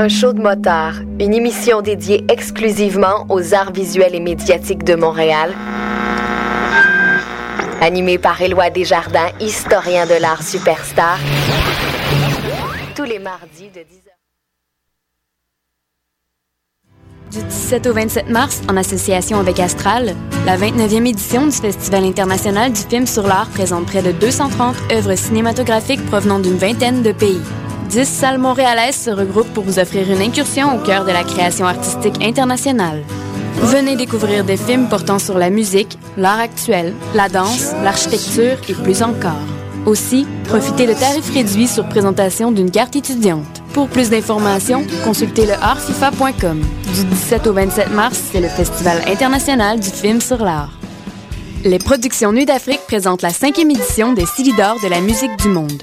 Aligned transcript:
un 0.00 0.08
show 0.08 0.32
de 0.32 0.40
motard, 0.40 0.94
une 1.18 1.34
émission 1.34 1.82
dédiée 1.82 2.24
exclusivement 2.30 3.26
aux 3.28 3.52
arts 3.52 3.70
visuels 3.70 4.14
et 4.14 4.20
médiatiques 4.20 4.82
de 4.82 4.94
Montréal. 4.94 5.52
Animé 7.82 8.16
par 8.16 8.40
Éloi 8.40 8.70
Desjardins, 8.70 9.28
historien 9.40 10.06
de 10.06 10.14
l'art 10.14 10.42
superstar. 10.42 11.18
Tous 12.96 13.04
les 13.04 13.18
mardis 13.18 13.68
de 13.68 13.80
10h. 13.80 14.10
Du 17.32 17.42
17 17.42 17.86
au 17.86 17.92
27 17.92 18.30
mars, 18.30 18.62
en 18.70 18.78
association 18.78 19.38
avec 19.38 19.60
Astral, 19.60 20.14
la 20.46 20.56
29e 20.56 21.06
édition 21.06 21.44
du 21.46 21.52
Festival 21.52 22.04
international 22.04 22.72
du 22.72 22.80
film 22.80 23.06
sur 23.06 23.26
l'art 23.26 23.50
présente 23.50 23.84
près 23.84 24.00
de 24.00 24.12
230 24.12 24.76
œuvres 24.92 25.14
cinématographiques 25.14 26.04
provenant 26.06 26.38
d'une 26.38 26.56
vingtaine 26.56 27.02
de 27.02 27.12
pays. 27.12 27.42
Dix 27.90 28.08
salles 28.08 28.38
montréalaises 28.38 28.94
se 28.94 29.10
regroupent 29.10 29.52
pour 29.52 29.64
vous 29.64 29.80
offrir 29.80 30.08
une 30.08 30.22
incursion 30.22 30.76
au 30.76 30.78
cœur 30.78 31.04
de 31.04 31.10
la 31.10 31.24
création 31.24 31.66
artistique 31.66 32.22
internationale. 32.22 33.02
Venez 33.62 33.96
découvrir 33.96 34.44
des 34.44 34.56
films 34.56 34.88
portant 34.88 35.18
sur 35.18 35.36
la 35.38 35.50
musique, 35.50 35.98
l'art 36.16 36.38
actuel, 36.38 36.94
la 37.14 37.28
danse, 37.28 37.72
l'architecture 37.82 38.58
et 38.68 38.74
plus 38.74 39.02
encore. 39.02 39.42
Aussi, 39.86 40.24
profitez 40.44 40.86
de 40.86 40.92
tarifs 40.92 41.34
réduits 41.34 41.66
sur 41.66 41.88
présentation 41.88 42.52
d'une 42.52 42.70
carte 42.70 42.94
étudiante. 42.94 43.60
Pour 43.72 43.88
plus 43.88 44.08
d'informations, 44.08 44.86
consultez 45.04 45.46
le 45.46 45.54
artfifa.com. 45.54 46.62
Du 46.94 47.04
17 47.04 47.48
au 47.48 47.52
27 47.54 47.90
mars, 47.90 48.22
c'est 48.30 48.40
le 48.40 48.48
Festival 48.48 49.02
international 49.08 49.80
du 49.80 49.90
film 49.90 50.20
sur 50.20 50.44
l'art. 50.44 50.78
Les 51.64 51.78
productions 51.80 52.30
Nuit 52.30 52.46
d'Afrique 52.46 52.86
présentent 52.86 53.22
la 53.22 53.30
cinquième 53.30 53.72
édition 53.72 54.12
des 54.12 54.26
Silidor 54.26 54.76
de 54.80 54.88
la 54.88 55.00
musique 55.00 55.36
du 55.38 55.48
monde. 55.48 55.82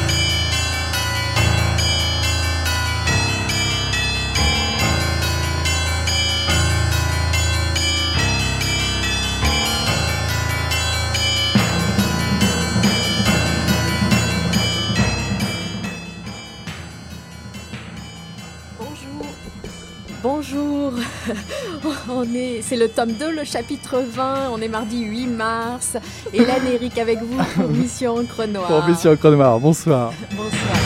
On 22.16 22.24
est, 22.36 22.62
c'est 22.62 22.76
le 22.76 22.90
tome 22.90 23.14
2, 23.14 23.32
le 23.32 23.44
chapitre 23.44 24.04
20, 24.06 24.50
on 24.52 24.62
est 24.62 24.68
mardi 24.68 25.02
8 25.04 25.28
mars. 25.28 25.98
Hélène 26.34 26.68
et 26.72 26.76
Eric 26.76 26.98
avec 26.98 27.20
vous 27.22 27.38
pour 27.56 27.70
Mission 27.70 28.16
Encre 28.18 28.46
Noire. 28.48 28.68
Pour 28.68 28.86
Mission 28.88 29.12
Encre 29.12 29.30
Noire, 29.32 29.60
bonsoir. 29.60 30.14
Bonsoir, 30.32 30.78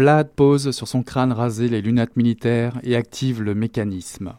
Vlad 0.00 0.30
pose 0.30 0.70
sur 0.70 0.88
son 0.88 1.02
crâne 1.02 1.30
rasé 1.30 1.68
les 1.68 1.82
lunettes 1.82 2.16
militaires 2.16 2.80
et 2.82 2.96
active 2.96 3.42
le 3.42 3.54
mécanisme. 3.54 4.32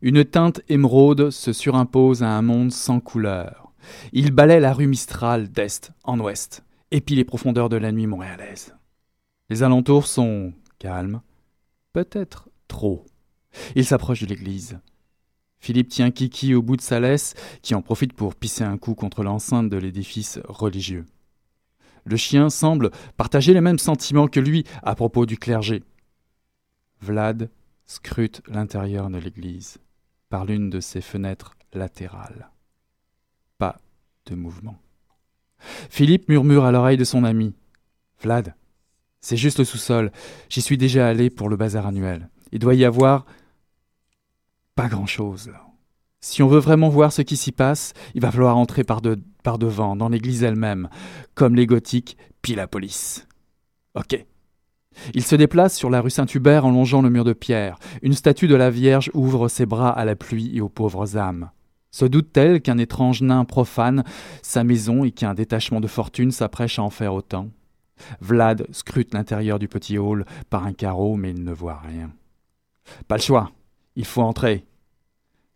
Une 0.00 0.24
teinte 0.24 0.62
émeraude 0.70 1.28
se 1.28 1.52
surimpose 1.52 2.22
à 2.22 2.30
un 2.30 2.40
monde 2.40 2.72
sans 2.72 2.98
couleur. 2.98 3.74
Il 4.14 4.30
balaie 4.30 4.58
la 4.58 4.72
rue 4.72 4.86
Mistral 4.86 5.50
d'est 5.50 5.92
en 6.04 6.18
ouest, 6.18 6.64
épie 6.92 7.14
les 7.14 7.26
profondeurs 7.26 7.68
de 7.68 7.76
la 7.76 7.92
nuit 7.92 8.06
montréalaise. 8.06 8.74
Les 9.50 9.62
alentours 9.62 10.06
sont 10.06 10.54
calmes, 10.78 11.20
peut-être 11.92 12.48
trop. 12.66 13.04
Il 13.76 13.84
s'approche 13.84 14.22
de 14.22 14.26
l'église. 14.28 14.78
Philippe 15.58 15.90
tient 15.90 16.10
Kiki 16.10 16.54
au 16.54 16.62
bout 16.62 16.78
de 16.78 16.80
sa 16.80 17.00
laisse, 17.00 17.34
qui 17.60 17.74
en 17.74 17.82
profite 17.82 18.14
pour 18.14 18.34
pisser 18.34 18.64
un 18.64 18.78
coup 18.78 18.94
contre 18.94 19.22
l'enceinte 19.22 19.68
de 19.68 19.76
l'édifice 19.76 20.38
religieux. 20.48 21.04
Le 22.04 22.16
chien 22.16 22.50
semble 22.50 22.90
partager 23.16 23.54
les 23.54 23.60
mêmes 23.60 23.78
sentiments 23.78 24.28
que 24.28 24.40
lui 24.40 24.64
à 24.82 24.94
propos 24.94 25.26
du 25.26 25.36
clergé. 25.36 25.82
Vlad 27.00 27.50
scrute 27.86 28.42
l'intérieur 28.48 29.10
de 29.10 29.18
l'église 29.18 29.78
par 30.28 30.44
l'une 30.44 30.70
de 30.70 30.80
ses 30.80 31.00
fenêtres 31.00 31.56
latérales. 31.72 32.50
Pas 33.58 33.78
de 34.26 34.34
mouvement. 34.34 34.78
Philippe 35.90 36.28
murmure 36.28 36.64
à 36.64 36.72
l'oreille 36.72 36.96
de 36.96 37.04
son 37.04 37.24
ami. 37.24 37.54
Vlad, 38.20 38.54
c'est 39.20 39.36
juste 39.36 39.58
le 39.58 39.64
sous-sol. 39.64 40.10
J'y 40.48 40.62
suis 40.62 40.78
déjà 40.78 41.06
allé 41.06 41.30
pour 41.30 41.48
le 41.48 41.56
bazar 41.56 41.86
annuel. 41.86 42.28
Il 42.50 42.58
doit 42.58 42.74
y 42.74 42.84
avoir 42.84 43.26
pas 44.74 44.88
grand-chose. 44.88 45.52
Si 46.20 46.42
on 46.42 46.48
veut 46.48 46.60
vraiment 46.60 46.88
voir 46.88 47.12
ce 47.12 47.22
qui 47.22 47.36
s'y 47.36 47.52
passe, 47.52 47.94
il 48.14 48.20
va 48.20 48.30
falloir 48.30 48.56
entrer 48.56 48.84
par, 48.84 49.00
de, 49.00 49.20
par 49.42 49.58
devant, 49.58 49.96
dans 49.96 50.08
l'église 50.08 50.42
elle-même, 50.42 50.88
comme 51.34 51.54
les 51.54 51.66
gothiques, 51.66 52.16
puis 52.42 52.54
la 52.54 52.66
police. 52.66 53.26
Ok. 53.94 54.24
Il 55.14 55.22
se 55.22 55.36
déplace 55.36 55.76
sur 55.76 55.90
la 55.90 56.00
rue 56.00 56.10
Saint-Hubert 56.10 56.66
en 56.66 56.70
longeant 56.70 57.02
le 57.02 57.10
mur 57.10 57.24
de 57.24 57.32
pierre. 57.32 57.78
Une 58.02 58.12
statue 58.12 58.48
de 58.48 58.54
la 58.54 58.70
Vierge 58.70 59.10
ouvre 59.14 59.48
ses 59.48 59.66
bras 59.66 59.90
à 59.90 60.04
la 60.04 60.16
pluie 60.16 60.54
et 60.54 60.60
aux 60.60 60.68
pauvres 60.68 61.16
âmes. 61.16 61.50
Se 61.90 62.04
doute-t-elle 62.04 62.62
qu'un 62.62 62.78
étrange 62.78 63.22
nain 63.22 63.44
profane 63.44 64.04
sa 64.42 64.64
maison 64.64 65.04
et 65.04 65.10
qu'un 65.10 65.34
détachement 65.34 65.80
de 65.80 65.86
fortune 65.86 66.30
s'apprêche 66.30 66.78
à 66.78 66.82
en 66.82 66.90
faire 66.90 67.14
autant? 67.14 67.48
Vlad 68.20 68.66
scrute 68.72 69.14
l'intérieur 69.14 69.58
du 69.58 69.68
petit 69.68 69.98
hall 69.98 70.24
par 70.50 70.64
un 70.64 70.72
carreau, 70.72 71.16
mais 71.16 71.30
il 71.30 71.44
ne 71.44 71.52
voit 71.52 71.80
rien. 71.86 72.10
Pas 73.08 73.16
le 73.16 73.22
choix, 73.22 73.52
il 73.94 74.04
faut 74.04 74.22
entrer. 74.22 74.64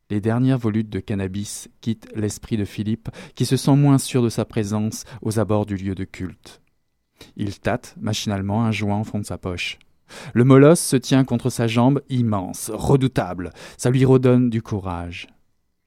Les 0.09 0.21
dernières 0.21 0.59
volutes 0.59 0.91
de 0.91 1.01
cannabis 1.01 1.69
quittent 1.81 2.09
l'esprit 2.15 2.57
de 2.57 2.65
Philippe, 2.65 3.09
qui 3.35 3.45
se 3.45 3.57
sent 3.57 3.75
moins 3.75 3.99
sûr 3.99 4.23
de 4.23 4.29
sa 4.29 4.45
présence 4.45 5.05
aux 5.21 5.39
abords 5.41 5.67
du 5.67 5.77
lieu 5.77 5.95
de 5.95 6.05
culte. 6.05 6.61
Il 7.37 7.59
tâte 7.59 7.95
machinalement 8.01 8.65
un 8.65 8.71
joint 8.71 9.01
au 9.01 9.05
fond 9.05 9.19
de 9.19 9.25
sa 9.27 9.39
poche. 9.39 9.79
Le 10.33 10.45
molosse 10.45 10.81
se 10.81 10.97
tient 10.97 11.25
contre 11.25 11.51
sa 11.51 11.67
jambe, 11.67 12.03
immense, 12.09 12.71
redoutable. 12.73 13.51
Ça 13.77 13.91
lui 13.91 14.05
redonne 14.05 14.49
du 14.51 14.63
courage. 14.63 15.27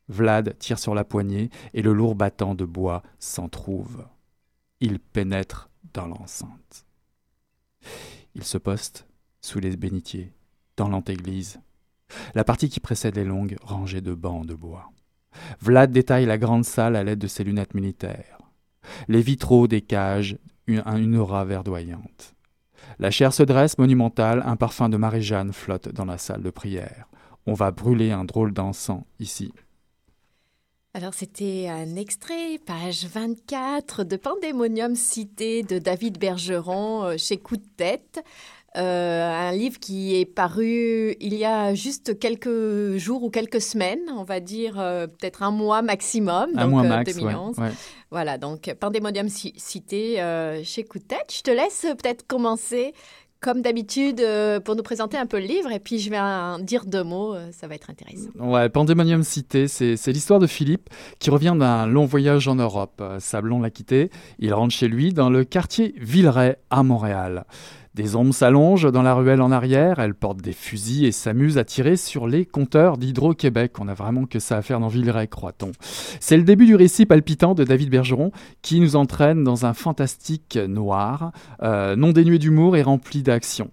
Vlad 0.09 0.57
tire 0.57 0.79
sur 0.79 0.95
la 0.95 1.05
poignée 1.05 1.49
et 1.73 1.81
le 1.81 1.93
lourd 1.93 2.15
battant 2.15 2.55
de 2.55 2.65
bois 2.65 3.03
s'en 3.19 3.47
trouve. 3.47 4.05
Il 4.81 4.99
pénètre 4.99 5.69
dans 5.93 6.07
l'enceinte. 6.07 6.85
Il 8.35 8.43
se 8.43 8.57
poste 8.57 9.07
sous 9.41 9.59
les 9.59 9.77
bénitiers, 9.77 10.33
dans 10.75 10.89
l'antéglise. 10.89 11.59
La 12.35 12.43
partie 12.43 12.69
qui 12.69 12.79
précède 12.79 13.15
les 13.15 13.25
longues 13.25 13.57
rangées 13.61 14.01
de 14.01 14.13
bancs 14.13 14.45
de 14.45 14.55
bois. 14.55 14.91
Vlad 15.61 15.91
détaille 15.91 16.25
la 16.25 16.37
grande 16.37 16.65
salle 16.65 16.95
à 16.95 17.03
l'aide 17.03 17.19
de 17.19 17.27
ses 17.27 17.43
lunettes 17.43 17.73
militaires. 17.73 18.39
Les 19.07 19.21
vitraux 19.21 19.67
des 19.67 19.81
cages, 19.81 20.37
une, 20.67 20.83
une 20.85 21.15
aura 21.17 21.45
verdoyante. 21.45 22.33
La 22.97 23.11
chair 23.11 23.33
se 23.33 23.43
dresse 23.43 23.77
monumentale, 23.77 24.43
un 24.45 24.55
parfum 24.55 24.89
de 24.89 24.97
Marie-Jeanne 24.97 25.53
flotte 25.53 25.89
dans 25.89 26.05
la 26.05 26.17
salle 26.17 26.41
de 26.41 26.49
prière. 26.49 27.07
On 27.45 27.53
va 27.53 27.71
brûler 27.71 28.11
un 28.11 28.25
drôle 28.25 28.53
d'encens 28.53 29.03
ici. 29.19 29.51
Alors 30.95 31.13
c'était 31.13 31.67
un 31.69 31.95
extrait, 31.95 32.57
page 32.65 33.05
24, 33.05 34.03
de 34.03 34.17
Pandémonium 34.17 34.95
cité 34.95 35.61
de 35.61 35.77
David 35.77 36.17
Bergeron 36.17 37.03
euh, 37.03 37.17
chez 37.17 37.37
Coup 37.37 37.57
de 37.57 37.67
tête. 37.77 38.23
Euh, 38.77 39.49
un 39.49 39.51
livre 39.51 39.79
qui 39.79 40.15
est 40.15 40.25
paru 40.25 41.15
il 41.19 41.33
y 41.33 41.43
a 41.43 41.73
juste 41.73 42.19
quelques 42.19 42.97
jours 42.97 43.23
ou 43.23 43.29
quelques 43.31 43.61
semaines, 43.61 43.99
on 44.15 44.23
va 44.23 44.39
dire 44.39 44.79
euh, 44.79 45.07
peut-être 45.07 45.41
un 45.41 45.49
mois 45.51 45.81
maximum, 45.81 46.49
Un 46.55 46.61
donc 46.65 46.69
mois 46.71 46.83
euh, 46.83 46.87
max, 46.89 47.15
2011. 47.15 47.57
ouais, 47.57 47.63
ouais. 47.63 47.71
Voilà, 48.11 48.37
donc 48.37 48.71
Pandémonium 48.79 49.27
ci- 49.27 49.55
cité 49.57 50.21
euh, 50.21 50.63
chez 50.63 50.83
tête. 50.83 51.33
Je 51.35 51.41
te 51.41 51.49
laisse 51.51 51.87
peut-être 52.01 52.27
commencer 52.27 52.93
comme 53.41 53.61
d'habitude 53.61 54.19
euh, 54.19 54.59
pour 54.59 54.75
nous 54.75 54.83
présenter 54.83 55.17
un 55.17 55.25
peu 55.25 55.39
le 55.39 55.45
livre 55.45 55.71
et 55.71 55.79
puis 55.79 55.97
je 55.97 56.09
vais 56.09 56.19
en 56.19 56.59
dire 56.59 56.85
deux 56.85 57.03
mots, 57.03 57.33
euh, 57.33 57.49
ça 57.53 57.67
va 57.67 57.75
être 57.75 57.89
intéressant. 57.89 58.29
Ouais, 58.37 58.67
Pandémonium 58.69 59.23
Cité, 59.23 59.67
c'est 59.67 59.95
l'histoire 60.11 60.39
de 60.39 60.47
Philippe 60.47 60.89
qui 61.19 61.29
revient 61.29 61.55
d'un 61.57 61.87
long 61.87 62.05
voyage 62.05 62.47
en 62.49 62.55
Europe. 62.55 63.01
Sablon 63.19 63.61
l'a 63.61 63.69
quitté, 63.71 64.09
il 64.39 64.53
rentre 64.53 64.75
chez 64.75 64.87
lui 64.89 65.13
dans 65.13 65.29
le 65.29 65.43
quartier 65.45 65.95
Villeray 65.97 66.57
à 66.69 66.83
Montréal. 66.83 67.45
Des 67.95 68.15
ombres 68.15 68.33
s'allongent 68.33 68.91
dans 68.91 69.01
la 69.01 69.15
ruelle 69.15 69.41
en 69.41 69.51
arrière, 69.51 69.99
elles 69.99 70.13
portent 70.13 70.41
des 70.41 70.53
fusils 70.53 71.05
et 71.05 71.11
s'amusent 71.11 71.57
à 71.57 71.63
tirer 71.63 71.97
sur 71.97 72.27
les 72.27 72.45
compteurs 72.45 72.97
d'Hydro-Québec. 72.97 73.79
On 73.79 73.87
a 73.87 73.93
vraiment 73.93 74.25
que 74.25 74.39
ça 74.39 74.57
à 74.57 74.61
faire 74.61 74.79
dans 74.79 74.87
Villeray, 74.87 75.27
croit-on. 75.27 75.71
C'est 76.19 76.37
le 76.37 76.43
début 76.43 76.67
du 76.67 76.75
récit 76.75 77.05
palpitant 77.05 77.55
de 77.55 77.63
David 77.63 77.89
Bergeron 77.89 78.31
qui 78.61 78.79
nous 78.79 78.95
entraîne 78.95 79.43
dans 79.43 79.65
un 79.65 79.73
fantastique 79.73 80.57
noir, 80.67 81.31
euh, 81.63 81.95
non 81.95 82.11
dénué 82.11 82.37
d'humour 82.37 82.77
et 82.77 82.83
rempli 82.83 83.23
d'action. 83.23 83.71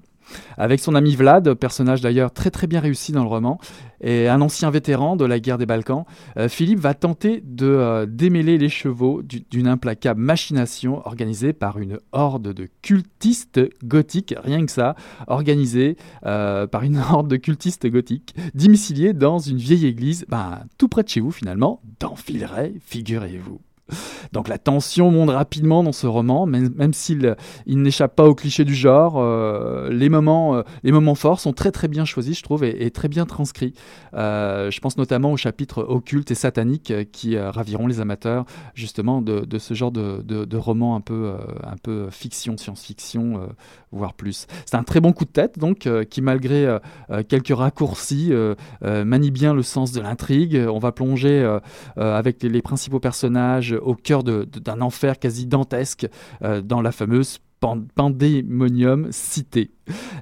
Avec 0.57 0.81
son 0.81 0.95
ami 0.95 1.15
Vlad, 1.15 1.55
personnage 1.55 2.01
d'ailleurs 2.01 2.33
très 2.33 2.51
très 2.51 2.67
bien 2.67 2.81
réussi 2.81 3.13
dans 3.13 3.23
le 3.23 3.29
roman, 3.29 3.59
et 4.01 4.29
un 4.29 4.41
ancien 4.43 4.71
vétéran 4.71 5.17
de 5.17 5.25
la 5.25 5.41
guerre 5.41 5.57
des 5.59 5.67
Balkans, 5.67 6.05
euh, 6.37 6.49
Philippe 6.49 6.81
va 6.81 6.95
tenter 6.95 7.43
de 7.45 7.67
euh, 7.67 8.07
démêler 8.07 8.59
les 8.59 8.69
chevaux 8.69 9.23
du- 9.23 9.45
d'une 9.51 9.69
implacable 9.69 10.21
machination 10.21 11.07
organisée 11.07 11.53
par 11.53 11.79
une 11.79 11.99
horde 12.13 12.53
de 12.53 12.69
cultistes 12.83 13.61
gothiques, 13.85 14.35
rien 14.43 14.65
que 14.67 14.73
ça, 14.73 14.97
organisée 15.29 15.97
euh, 16.27 16.67
par 16.67 16.83
une 16.83 16.99
horde 17.11 17.29
de 17.29 17.37
cultistes 17.37 17.87
gothiques, 17.87 18.35
domiciliés 18.55 19.13
dans 19.15 19.39
une 19.39 19.57
vieille 19.59 19.87
église, 19.87 20.27
ben, 20.29 20.61
tout 20.79 20.89
près 20.89 21.03
de 21.03 21.09
chez 21.09 21.21
vous 21.21 21.31
finalement, 21.33 21.81
dans 22.01 22.15
Villeray, 22.15 22.75
figurez-vous. 22.85 23.61
Donc 24.33 24.49
la 24.49 24.59
tension 24.59 25.11
monte 25.11 25.31
rapidement 25.31 25.83
dans 25.83 25.93
ce 25.93 26.07
roman, 26.07 26.47
même, 26.47 26.73
même 26.77 26.93
s'il 26.93 27.37
il 27.67 27.83
n'échappe 27.83 28.17
pas 28.17 28.25
aux 28.25 28.35
clichés 28.35 28.65
du 28.65 28.75
genre. 28.75 29.15
euh, 29.17 29.89
les, 29.91 30.09
moments, 30.09 30.57
euh, 30.57 30.63
les 30.83 30.93
moments 30.93 31.15
forts 31.15 31.41
sont 31.41 31.53
très 31.53 31.71
très 31.71 31.89
bien 31.89 32.05
choisis, 32.05 32.39
je 32.39 32.43
trouve, 32.43 32.65
et, 32.65 32.91
très 32.91 33.09
bien 33.09 33.27
transcrits. 33.27 33.75
Euh, 34.15 34.71
je 34.71 34.81
pense 34.81 34.97
notamment 34.97 35.33
au 35.33 35.37
chapitre 35.37 35.83
occulte 35.83 36.31
et 36.31 36.35
satanique 36.35 36.91
euh, 36.91 37.05
qui 37.05 37.37
euh, 37.37 37.51
raviront 37.51 37.87
les 37.87 38.01
amateurs 38.01 38.45
justement 38.75 39.23
de, 39.23 39.59
ce 39.59 39.75
genre 39.75 39.93
de, 39.93 40.57
roman 40.57 40.97
un 40.97 41.01
peu, 41.01 41.15
euh, 41.15 41.39
un 41.65 41.77
peu 41.77 42.09
fiction, 42.11 42.57
science-fiction, 42.57 43.41
euh, 43.41 43.47
plus. 44.17 44.47
C'est 44.65 44.77
un 44.77 44.83
très 44.83 45.01
bon 45.01 45.13
coup 45.13 45.25
de 45.25 45.31
tête, 45.31 45.59
donc, 45.59 45.87
euh, 45.87 46.05
qui 46.05 46.23
malgré 46.23 46.67
euh, 46.67 46.79
euh, 47.11 47.23
quelques 47.27 47.57
raccourcis 47.57 48.33
manie 48.83 49.31
bien 49.31 49.55
le 49.55 49.63
sens 49.63 49.93
de 49.93 50.01
l'intrigue. 50.01 50.57
On 50.69 50.79
va 50.79 50.93
plonger 50.93 51.59
avec 51.97 52.43
les, 52.43 52.49
les 52.49 52.63
principaux 52.63 53.01
personnages 53.01 53.73
au 53.73 53.95
cœur 53.95 54.23
d'un 54.23 54.81
enfer 54.81 55.19
quasi 55.19 55.47
dantesque 55.47 56.07
dans 56.65 56.81
la 56.81 56.93
fameuse 56.93 57.41
pandémonium 57.95 59.09
cité. 59.11 59.71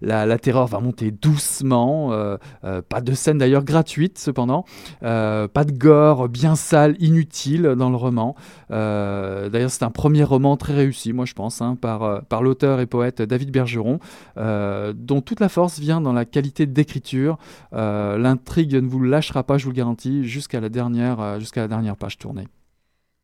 La, 0.03 0.39
terreur 0.39 0.67
va 0.67 0.81
monter 0.81 1.11
doucement, 1.11 2.13
euh, 2.13 2.37
euh, 2.65 2.83
pas 2.83 3.01
de 3.01 3.13
scène 3.15 3.39
d'ailleurs 3.39 3.65
gratuite 3.65 4.19
cependant, 4.19 4.65
euh, 5.03 5.49
pas 5.49 5.65
de 5.65 5.73
gore 5.73 6.29
bien 6.29 6.57
sale, 6.57 6.97
inutile 6.99 7.75
dans 7.77 7.91
le 7.91 7.97
roman. 7.97 8.35
D'ailleurs 8.71 9.71
c'est 9.71 9.85
un 9.85 9.91
premier 9.91 10.25
roman 10.25 10.57
très 10.57 10.75
réussi, 10.75 11.13
moi 11.13 11.25
je 11.25 11.35
pense, 11.35 11.63
hein, 11.63 11.77
par, 11.81 12.23
par 12.25 12.43
l'auteur 12.43 12.81
et 12.81 12.87
poète 12.87 13.23
David 13.23 13.51
Bergeron, 13.51 13.99
dont 14.37 15.21
toute 15.21 15.41
la 15.41 15.49
force 15.49 15.79
vient 15.79 16.01
dans 16.01 16.13
la 16.13 16.25
qualité 16.25 16.67
d'écriture. 16.67 17.39
L'intrigue 17.73 18.75
ne 18.75 18.89
vous 18.89 19.03
lâchera 19.03 19.45
pas, 19.45 19.59
je 19.59 19.65
vous 19.65 19.71
le 19.71 19.77
garantis, 19.77 20.25
jusqu'à 20.25 20.61
la 20.61 20.69
dernière, 20.69 21.39
jusqu'à 21.41 21.63
la 21.63 21.69
dernière 21.69 21.97
page 21.97 22.19
tournée. 22.19 22.49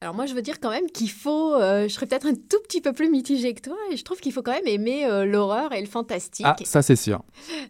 Alors 0.02 0.14
moi, 0.14 0.24
je 0.24 0.32
veux 0.32 0.40
dire 0.40 0.60
quand 0.60 0.70
même 0.70 0.90
qu'il 0.90 1.10
faut, 1.10 1.54
euh, 1.56 1.82
je 1.82 1.92
serais 1.92 2.06
peut-être 2.06 2.26
un 2.26 2.32
tout 2.32 2.58
petit 2.62 2.80
peu 2.80 2.94
plus 2.94 3.10
mitigée 3.10 3.52
que 3.52 3.60
toi, 3.60 3.76
et 3.92 3.98
je 3.98 4.02
trouve 4.02 4.18
qu'il 4.18 4.32
faut 4.32 4.40
quand 4.40 4.54
même 4.54 4.66
aimer 4.66 5.04
euh, 5.04 5.26
l'horreur 5.26 5.74
et 5.74 5.80
le 5.82 5.86
fantastique. 5.86 6.46
Ah, 6.48 6.56
ça 6.64 6.80
c'est 6.80 6.96
sûr. 6.96 7.22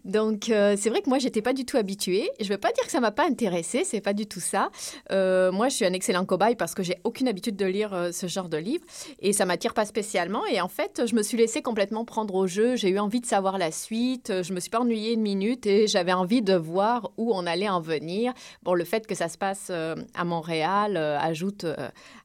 Donc 0.05 0.49
euh, 0.49 0.77
c'est 0.79 0.91
vrai 0.91 1.03
que 1.03 1.09
moi, 1.09 1.19
j'étais 1.19 1.43
pas 1.43 1.53
du 1.53 1.65
tout 1.65 1.77
habituée. 1.77 2.31
Je 2.41 2.49
veux 2.49 2.57
pas 2.57 2.71
dire 2.71 2.85
que 2.85 2.93
ça 2.93 3.01
m'a 3.01 3.11
pas 3.11 3.27
intéressée, 3.27 3.83
c'est 3.83 4.01
pas 4.01 4.13
du 4.13 4.29
tout 4.29 4.39
ça. 4.39 4.71
Moi, 5.11 5.69
je 5.71 5.75
suis 5.75 5.85
un 5.85 5.93
excellent 5.93 6.25
cobaye 6.25 6.55
parce 6.55 6.73
que 6.73 6.85
j'ai 6.85 6.99
aucune 7.03 7.27
habitude 7.27 7.57
de 7.57 7.67
lire 7.67 8.11
ce 8.13 8.29
genre 8.29 8.49
de 8.49 8.59
livre, 8.59 8.85
et 9.19 9.33
ça 9.33 9.45
m'attire 9.45 9.75
pas 9.75 9.85
spécialement. 9.85 10.47
Et 10.47 10.61
en 10.61 10.69
fait, 10.69 11.03
je 11.07 11.17
me 11.17 11.25
suis 11.25 11.37
laissée 11.37 11.63
complètement 11.63 12.05
prendre 12.05 12.37
au 12.37 12.47
jeu. 12.47 12.77
J'ai 12.77 12.91
eu 12.91 13.01
envie 13.01 13.21
de 13.21 13.27
savoir 13.27 13.59
la 13.59 13.73
suite. 13.73 14.33
Je 14.45 14.53
me 14.53 14.61
suis 14.61 14.71
pas 14.71 14.79
ennuyée 14.79 15.15
une 15.15 15.23
minute, 15.23 15.67
et 15.67 15.89
j'avais 15.89 16.13
envie 16.13 16.43
de 16.43 16.55
voir 16.55 17.11
où 17.17 17.35
on 17.35 17.45
allait 17.45 17.69
en 17.69 17.81
venir. 17.81 18.35
Bon, 18.63 18.75
le 18.75 18.85
fait 18.85 19.09
que 19.09 19.17
ça 19.17 19.29
se 19.29 19.37
passe 19.37 19.71
à 19.71 20.25
Montréal 20.25 20.97
ajoute 20.97 21.67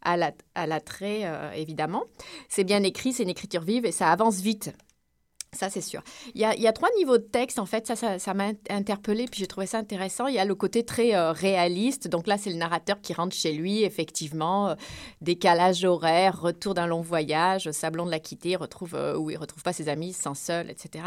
à 0.06 0.16
la- 0.16 0.32
l'attrait, 0.66 1.24
euh, 1.26 1.52
évidemment. 1.52 2.04
C'est 2.48 2.64
bien 2.64 2.82
écrit, 2.84 3.12
c'est 3.12 3.24
une 3.24 3.30
écriture 3.30 3.62
vive 3.62 3.86
et 3.86 3.92
ça 3.92 4.10
avance 4.12 4.40
vite. 4.40 4.72
Ça, 5.52 5.70
c'est 5.70 5.82
sûr. 5.82 6.02
Il 6.34 6.42
y, 6.42 6.68
a, 6.68 6.74
trois 6.74 6.90
niveaux 6.98 7.18
de 7.18 7.24
texte, 7.24 7.60
en 7.60 7.66
fait. 7.66 7.88
Ça, 7.96 8.34
m'a 8.34 8.52
interpellé, 8.70 9.26
puis 9.26 9.40
j'ai 9.40 9.48
trouvé 9.48 9.66
ça 9.66 9.78
intéressant. 9.78 10.28
Il 10.28 10.36
y 10.36 10.40
a 10.40 10.44
le 10.44 10.54
côté 10.54 10.84
très 10.84 11.16
euh, 11.16 11.32
réaliste. 11.32 12.10
Donc 12.10 12.28
là, 12.28 12.38
c'est 12.38 12.50
le 12.50 12.58
narrateur 12.58 13.00
qui 13.02 13.14
rentre 13.14 13.34
chez 13.34 13.54
lui, 13.54 13.84
effectivement. 13.84 14.70
euh, 14.70 14.76
décalage 15.22 15.86
horaire, 15.86 16.42
retour 16.42 16.74
d'un 16.74 16.88
long 16.88 17.00
voyage, 17.02 17.72
Sablon 17.72 18.06
de 18.06 18.12
la 18.12 18.20
quitter, 18.20 18.58
retrouve, 18.58 18.98
où 19.18 19.30
il 19.30 19.38
retrouve 19.38 19.64
pas 19.64 19.72
ses 19.72 19.88
amis, 19.88 20.10
il 20.10 20.14
se 20.14 20.34
seul, 20.34 20.70
etc. 20.70 21.06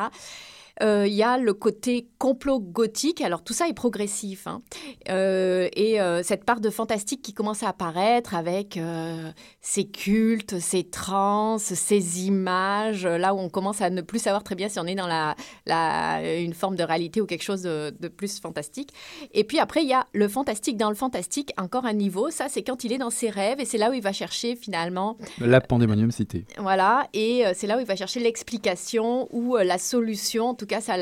Euh, 0.83 1.07
Il 1.07 1.15
y 1.15 1.23
a 1.23 1.39
le 1.39 1.55
côté 1.55 2.09
complot 2.19 2.61
gothique. 2.61 3.21
Alors 3.21 3.43
tout 3.43 3.53
ça 3.53 3.69
est 3.69 3.73
progressif. 3.75 4.47
hein. 4.47 4.63
Euh, 5.09 5.69
et 5.75 6.01
euh, 6.01 6.23
cette 6.23 6.45
part 6.45 6.61
de 6.61 6.71
fantastique 6.71 7.23
qui 7.23 7.33
commence 7.35 7.63
à 7.63 7.69
apparaître 7.71 8.35
avec 8.35 8.77
euh, 8.77 9.31
ces 9.61 9.87
cultes, 9.89 10.59
ces 10.61 10.85
trans, 10.85 11.59
ces 11.59 12.27
images, 12.27 13.05
euh, 13.07 13.19
là 13.19 13.35
où 13.35 13.39
on 13.39 13.49
commence 13.49 13.81
à 13.81 13.91
ne 13.91 14.01
plus 14.03 14.19
savoir 14.21 14.43
très 14.45 14.55
bien 14.55 14.69
si 14.69 14.79
on 14.79 14.85
est 14.87 14.95
dans 14.95 15.07
la, 15.07 15.35
la- 15.67 16.39
une 16.41 16.55
forme 16.55 16.77
de 16.77 16.83
réalité 16.85 17.21
ou 17.21 17.27
quelque 17.27 17.43
chose 17.45 17.63
de, 17.63 17.95
de 17.99 18.09
plus 18.09 18.39
fantastique. 18.41 18.91
Et 19.33 19.45
puis 19.45 19.59
après, 19.59 19.83
il 19.83 19.89
y 19.89 19.93
a 19.95 20.07
le 20.13 20.29
fantastique 20.29 20.77
dans 20.77 20.89
le 20.91 20.95
fantastique, 20.97 21.53
encore 21.59 21.85
un 21.87 21.93
niveau. 21.95 22.31
Ça, 22.31 22.47
c'est 22.49 22.63
quand 22.63 22.85
il 22.85 22.93
est 22.93 22.99
dans 22.99 23.11
ses 23.11 23.31
rêves 23.31 23.61
et 23.61 23.65
c'est 23.65 23.79
là 23.79 23.91
où 23.91 23.95
il 23.95 24.03
va 24.03 24.13
chercher 24.13 24.57
finalement 24.57 25.17
La 25.41 25.61
pandémonium 25.61 26.11
cité. 26.11 26.45
voilà, 26.59 27.09
et 27.13 27.47
euh, 27.47 27.53
c'est 27.55 27.67
là 27.67 27.77
où 27.77 27.81
il 27.81 27.87
va 27.87 27.97
chercher 27.97 28.21
l'explication 28.21 29.29
ou 29.33 29.57
euh, 29.57 29.65
la 29.65 29.79
solution. 29.79 30.49
En 30.51 30.55
tout 30.55 30.67
cas, 30.69 30.81
ça, 30.81 30.95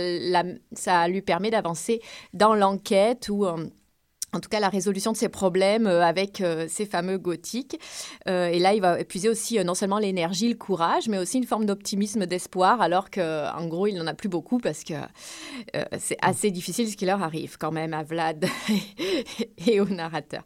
ça 0.73 1.09
lui 1.09 1.23
permet 1.23 1.51
d'avancer 1.51 2.01
dans 2.33 2.55
l'enquête 2.55 3.29
ou 3.29 3.45
euh, 3.45 3.67
en 4.33 4.41
tout 4.41 4.49
cas 4.49 4.61
la 4.61 4.69
résolution 4.69 5.13
de 5.13 5.17
ses 5.17 5.29
problèmes 5.29 5.87
euh, 5.87 6.03
avec 6.03 6.41
euh, 6.41 6.67
ces 6.69 6.85
fameux 6.85 7.17
gothiques. 7.17 7.81
Euh, 8.29 8.49
et 8.49 8.59
là, 8.59 8.75
il 8.75 8.81
va 8.81 9.01
épuiser 9.01 9.29
aussi 9.29 9.63
non 9.65 9.75
seulement 9.75 9.99
l'énergie, 9.99 10.49
le 10.49 10.57
courage, 10.57 11.09
mais 11.09 11.19
aussi 11.19 11.39
une 11.39 11.47
forme 11.47 11.65
d'optimisme, 11.65 12.27
d'espoir, 12.27 12.81
alors 12.81 13.11
qu'en 13.11 13.67
gros, 13.67 13.87
il 13.87 13.95
n'en 13.95 14.07
a 14.07 14.15
plus 14.15 14.29
beaucoup 14.29 14.59
parce 14.59 14.85
que 14.85 14.95
c'est 15.99 16.17
assez 16.21 16.51
difficile 16.51 16.89
ce 16.89 16.97
qui 16.97 17.07
leur 17.07 17.23
arrive 17.23 17.57
quand 17.59 17.73
même 17.73 17.95
à 17.95 18.03
Vlad 18.03 18.47
et 19.67 19.81
au 19.81 19.87
narrateur. 19.87 20.43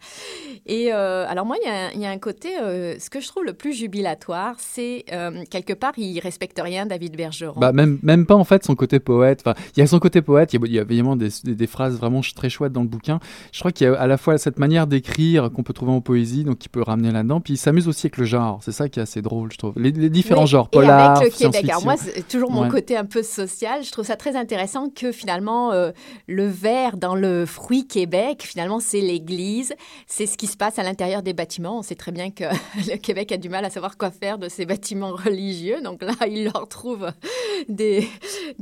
Et 0.66 0.92
alors 0.92 1.46
moi, 1.46 1.56
il 1.62 2.00
y, 2.00 2.06
a 2.06 2.10
un 2.10 2.18
côté, 2.18 2.50
ce 2.58 3.10
que 3.10 3.20
je 3.20 3.28
trouve 3.28 3.44
le 3.44 3.54
plus 3.54 3.72
jubilatoire, 3.72 4.56
c'est 4.58 5.04
quelque 5.50 5.72
part, 5.72 5.92
il 5.96 6.18
respecte 6.20 6.60
rien 6.62 6.86
David 6.86 7.16
Bergeron. 7.16 7.58
Bah, 7.58 7.72
même, 7.72 7.98
même 8.02 8.26
pas 8.26 8.36
en 8.36 8.44
fait 8.44 8.64
son 8.64 8.74
côté 8.74 9.00
poète. 9.00 9.42
Il 9.76 9.80
y 9.80 9.82
a 9.82 9.86
son 9.86 9.98
côté 9.98 10.22
poète, 10.22 10.52
il 10.52 10.72
y 10.72 10.78
a, 10.78 10.84
des, 10.84 11.28
des, 11.44 11.54
des, 11.54 11.66
phrases 11.66 11.96
vraiment 11.96 12.20
très 12.34 12.50
chouettes 12.50 12.72
dans 12.72 12.82
le 12.82 12.88
bouquin. 12.88 13.20
Je 13.52 13.60
crois 13.60 13.69
qu'il 13.72 13.86
y 13.86 13.90
a 13.90 14.00
à 14.00 14.06
la 14.06 14.16
fois 14.16 14.38
cette 14.38 14.58
manière 14.58 14.86
d'écrire 14.86 15.50
qu'on 15.50 15.62
peut 15.62 15.72
trouver 15.72 15.92
en 15.92 16.00
poésie, 16.00 16.44
donc 16.44 16.64
il 16.64 16.68
peut 16.68 16.82
ramener 16.82 17.10
là-dedans, 17.10 17.40
puis 17.40 17.54
il 17.54 17.56
s'amuse 17.56 17.88
aussi 17.88 18.06
avec 18.06 18.16
le 18.16 18.24
genre. 18.24 18.60
C'est 18.62 18.72
ça 18.72 18.88
qui 18.88 18.98
est 18.98 19.02
assez 19.02 19.22
drôle, 19.22 19.52
je 19.52 19.58
trouve. 19.58 19.74
Les, 19.76 19.92
différents 19.92 20.46
genres, 20.46 20.68
polar, 20.68 21.18
avec 21.18 21.32
le 21.32 21.38
Québec. 21.38 21.68
Alors 21.68 21.84
moi, 21.84 21.96
c'est 21.96 22.26
toujours 22.26 22.50
mon 22.50 22.68
côté 22.68 22.96
un 22.96 23.04
peu 23.04 23.22
social. 23.22 23.82
Je 23.82 23.90
trouve 23.90 24.04
ça 24.04 24.16
très 24.16 24.36
intéressant 24.36 24.88
que 24.88 25.12
finalement 25.12 25.72
euh, 25.72 25.90
le 26.26 26.46
verre 26.46 26.96
dans 26.96 27.14
le 27.14 27.46
fruit 27.46 27.86
Québec, 27.86 28.42
finalement, 28.42 28.80
c'est 28.80 29.00
l'Église, 29.00 29.74
c'est 30.06 30.26
ce 30.26 30.36
qui 30.36 30.46
se 30.46 30.56
passe 30.56 30.78
à 30.78 30.82
l'intérieur 30.82 31.22
des 31.22 31.32
bâtiments. 31.32 31.78
On 31.78 31.82
sait 31.82 31.94
très 31.94 32.12
bien 32.12 32.30
que 32.30 32.44
le 32.90 32.96
Québec 32.96 33.32
a 33.32 33.36
du 33.36 33.48
mal 33.48 33.64
à 33.64 33.70
savoir 33.70 33.96
quoi 33.96 34.10
faire 34.10 34.38
de 34.38 34.48
ces 34.48 34.66
bâtiments 34.66 35.12
religieux, 35.12 35.80
donc 35.82 36.02
là, 36.02 36.12
il 36.28 36.44
leur 36.44 36.68
trouve 36.68 37.10
des, 37.68 38.08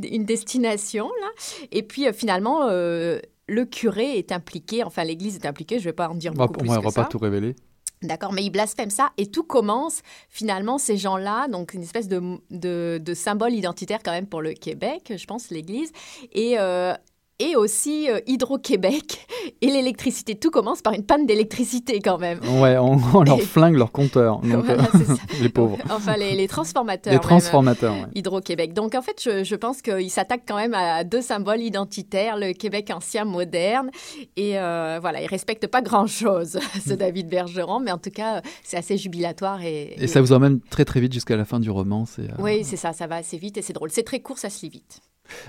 une 0.03 0.25
destination 0.25 1.07
là. 1.21 1.29
Et 1.73 1.83
puis 1.83 2.07
euh, 2.07 2.12
finalement. 2.12 2.69
Euh, 2.69 3.21
le 3.49 3.64
curé 3.64 4.19
est 4.19 4.31
impliqué, 4.33 4.85
enfin 4.85 5.05
l'Église 5.05 5.37
est 5.37 5.47
impliquée, 5.47 5.78
je 5.78 5.85
ne 5.85 5.88
vais 5.88 5.95
pas 5.95 6.09
en 6.09 6.14
dire 6.14 6.33
beaucoup 6.33 6.61
plus 6.61 6.71
on 6.71 6.81
va 6.81 6.93
pas 6.93 7.07
tout 7.07 7.19
révéler. 7.19 7.57
D'accord, 8.02 8.33
mais 8.33 8.45
il 8.45 8.50
blasphème 8.50 8.90
ça 8.90 9.11
et 9.17 9.26
tout 9.26 9.43
commence 9.43 10.02
finalement 10.28 10.78
ces 10.78 10.97
gens-là, 10.97 11.49
donc 11.49 11.75
une 11.75 11.83
espèce 11.83 12.07
de, 12.07 12.38
de, 12.50 13.14
symbole 13.14 13.55
identitaire 13.55 13.99
quand 14.05 14.12
même 14.12 14.28
pour 14.28 14.40
le 14.40 14.52
Québec, 14.52 15.12
je 15.17 15.26
pense, 15.26 15.50
l'Église, 15.50 15.90
et 16.33 16.61
euh, 16.61 16.95
et 17.38 17.57
aussi 17.57 18.11
euh, 18.11 18.21
Hydro-Québec 18.26 19.26
et 19.61 19.66
l'électricité. 19.66 20.35
Tout 20.35 20.50
commence 20.50 20.83
par 20.83 20.92
une 20.92 21.04
panne 21.04 21.26
d'électricité 21.26 22.00
quand 22.00 22.18
même. 22.18 22.40
Ouais, 22.61 22.76
on, 22.78 23.23
leur 23.23 23.40
flingue 23.40 23.76
leur 23.76 23.92
compteur, 23.92 24.40
euh, 24.45 24.76
les 25.40 25.49
pauvres. 25.49 25.78
Enfin, 25.90 26.16
les, 26.16 26.49
transformateurs. 26.49 27.12
Les 27.12 27.21
transformateurs, 27.21 27.95
Hydro-Québec. 28.14 28.73
Donc 28.73 28.95
en 28.95 29.02
fait, 29.02 29.23
je, 29.23 29.45
je 29.45 29.54
pense 29.54 29.83
qu'ils 29.83 30.11
s'attaquent 30.11 30.47
quand 30.47 30.57
même 30.57 30.75
à 30.75 31.04
deux 31.04 31.23
symboles 31.23 31.61
identitaires, 31.61 32.37
le 32.37 32.52
Québec 32.52 32.90
ancien 32.95 33.25
moderne. 33.25 33.90
Et 34.37 34.59
euh, 34.59 34.99
voilà, 35.00 35.23
ils 35.23 35.26
respectent 35.26 35.68
pas 35.68 35.83
grand-chose, 35.83 36.59
ce 36.87 36.95
David 36.95 37.28
Bergeron, 37.28 37.80
mais 37.80 37.92
en 37.92 37.99
tout 37.99 38.11
cas, 38.11 38.42
c'est 38.64 38.76
assez 38.76 38.97
jubilatoire. 38.97 39.62
Et, 39.62 39.95
et, 40.02 40.07
ça 40.07 40.21
vous 40.21 40.33
emmène 40.33 40.61
très 40.61 40.85
très 40.85 41.00
vite 41.00 41.12
jusqu'à 41.12 41.37
la 41.37 41.45
fin 41.45 41.61
du 41.61 41.71
roman. 41.71 42.04
Oui, 42.38 42.64
c'est 42.64 42.76
ça, 42.76 42.92
ça 42.92 43.07
va 43.07 43.16
assez 43.16 43.38
vite 43.38 43.59
et 43.59 43.62
c'est 43.62 43.73
drôle. 43.73 43.90
C'est 43.90 44.02
très 44.02 44.21
court, 44.21 44.38
ça 44.38 44.50
se 44.50 44.62
lit 44.62 44.71
vite. 44.71 45.00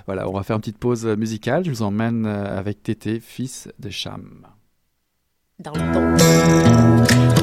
Voilà, 0.06 0.28
on 0.28 0.32
va 0.32 0.42
faire 0.42 0.56
une 0.56 0.60
petite 0.60 0.78
pause 0.78 1.06
musicale. 1.06 1.64
Je 1.64 1.70
vous 1.70 1.82
emmène 1.82 2.26
euh, 2.26 2.58
avec 2.58 2.82
Tété, 2.82 3.20
fils 3.20 3.68
de 3.78 3.90
Cham. 3.90 4.46
Dans 5.58 5.72
le 5.72 7.39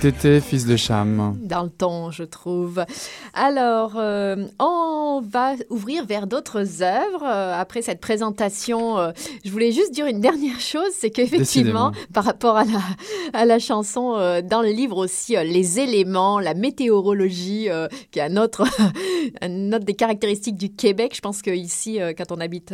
C'était 0.00 0.40
fils 0.40 0.64
de 0.64 0.76
Cham. 0.76 1.36
Dans 1.42 1.64
le 1.64 1.70
temps, 1.70 2.12
je 2.12 2.22
trouve. 2.22 2.84
Alors, 3.34 3.94
euh, 3.96 4.36
on 4.60 5.20
va 5.26 5.54
ouvrir 5.70 6.06
vers 6.06 6.28
d'autres 6.28 6.84
œuvres. 6.84 7.24
Euh, 7.24 7.60
après 7.60 7.82
cette 7.82 8.00
présentation, 8.00 8.96
euh, 8.96 9.10
je 9.44 9.50
voulais 9.50 9.72
juste 9.72 9.92
dire 9.92 10.06
une 10.06 10.20
dernière 10.20 10.60
chose, 10.60 10.92
c'est 10.96 11.10
qu'effectivement, 11.10 11.90
par 12.14 12.22
rapport 12.22 12.56
à 12.56 12.64
la, 12.64 12.80
à 13.32 13.44
la 13.44 13.58
chanson, 13.58 14.12
dans 14.44 14.62
le 14.62 14.70
livre 14.70 14.98
aussi, 14.98 15.34
les 15.34 15.80
éléments, 15.80 16.38
la 16.38 16.54
météorologie, 16.54 17.68
qui 18.12 18.20
est 18.20 18.22
un 18.22 18.36
autre, 18.36 18.62
un 19.40 19.72
autre 19.72 19.84
des 19.84 19.94
caractéristiques 19.94 20.56
du 20.56 20.70
Québec. 20.70 21.12
Je 21.16 21.20
pense 21.20 21.42
qu'ici, 21.42 21.98
quand 22.16 22.30
on 22.30 22.40
habite 22.40 22.72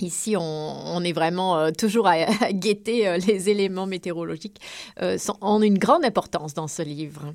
Ici, 0.00 0.36
on, 0.38 1.02
est 1.02 1.12
vraiment 1.12 1.58
euh, 1.58 1.70
toujours 1.76 2.06
à, 2.06 2.52
guetter 2.52 3.08
euh, 3.08 3.16
les 3.16 3.50
éléments 3.50 3.86
météorologiques, 3.86 4.60
euh, 5.02 5.18
sont, 5.18 5.34
ont 5.40 5.60
une 5.60 5.76
grande 5.76 6.04
importance 6.04 6.54
dans 6.54 6.68
ce 6.68 6.82
livre. 6.82 7.34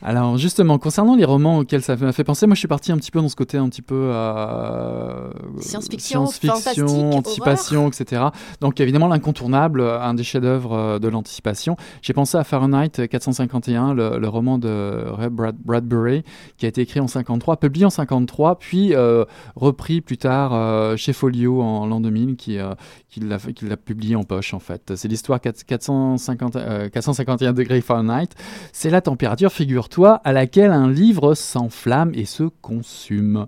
Alors 0.00 0.38
justement, 0.38 0.78
concernant 0.78 1.16
les 1.16 1.24
romans 1.24 1.58
auxquels 1.58 1.82
ça 1.82 1.96
m'a 1.96 2.12
fait 2.12 2.22
penser, 2.22 2.46
moi 2.46 2.54
je 2.54 2.60
suis 2.60 2.68
parti 2.68 2.92
un 2.92 2.98
petit 2.98 3.10
peu 3.10 3.20
dans 3.20 3.28
ce 3.28 3.34
côté 3.34 3.58
un 3.58 3.68
petit 3.68 3.82
peu 3.82 4.12
science-fiction, 5.58 6.26
science-fiction, 6.26 7.10
anticipation, 7.10 7.88
etc. 7.88 8.26
Donc 8.60 8.78
évidemment 8.78 9.08
l'incontournable, 9.08 9.80
un 9.80 10.14
des 10.14 10.22
chefs-d'œuvre 10.22 11.00
de 11.00 11.08
l'anticipation. 11.08 11.76
J'ai 12.00 12.12
pensé 12.12 12.38
à 12.38 12.44
Fahrenheit 12.44 13.08
451, 13.10 13.92
le, 13.92 14.28
roman 14.28 14.58
de 14.58 15.04
Ray 15.08 15.30
Bradbury, 15.30 16.22
qui 16.58 16.66
a 16.66 16.68
été 16.68 16.80
écrit 16.80 17.00
en 17.00 17.08
53, 17.08 17.56
publié 17.56 17.86
en 17.86 17.90
53, 17.90 18.60
puis 18.60 18.94
repris 19.56 20.00
plus 20.00 20.18
tard 20.18 20.96
chez 20.96 21.12
Folio 21.12 21.60
en 21.60 21.86
l'an 21.86 22.03
2000 22.04 22.36
qui, 22.36 22.58
euh, 22.58 22.74
qui 23.08 23.20
l'a 23.20 23.76
publié 23.76 24.16
en 24.16 24.22
poche 24.24 24.54
en 24.54 24.58
fait. 24.58 24.94
C'est 24.96 25.08
l'histoire 25.08 25.40
450, 25.40 26.56
451 26.92 27.48
euh, 27.48 27.52
degrés 27.52 27.80
Fahrenheit. 27.80 28.28
C'est 28.72 28.90
la 28.90 29.00
température, 29.00 29.52
figure-toi, 29.52 30.20
à 30.24 30.32
laquelle 30.32 30.70
un 30.70 30.90
livre 30.90 31.34
s'enflamme 31.34 32.12
et 32.14 32.24
se 32.24 32.44
consume. 32.62 33.46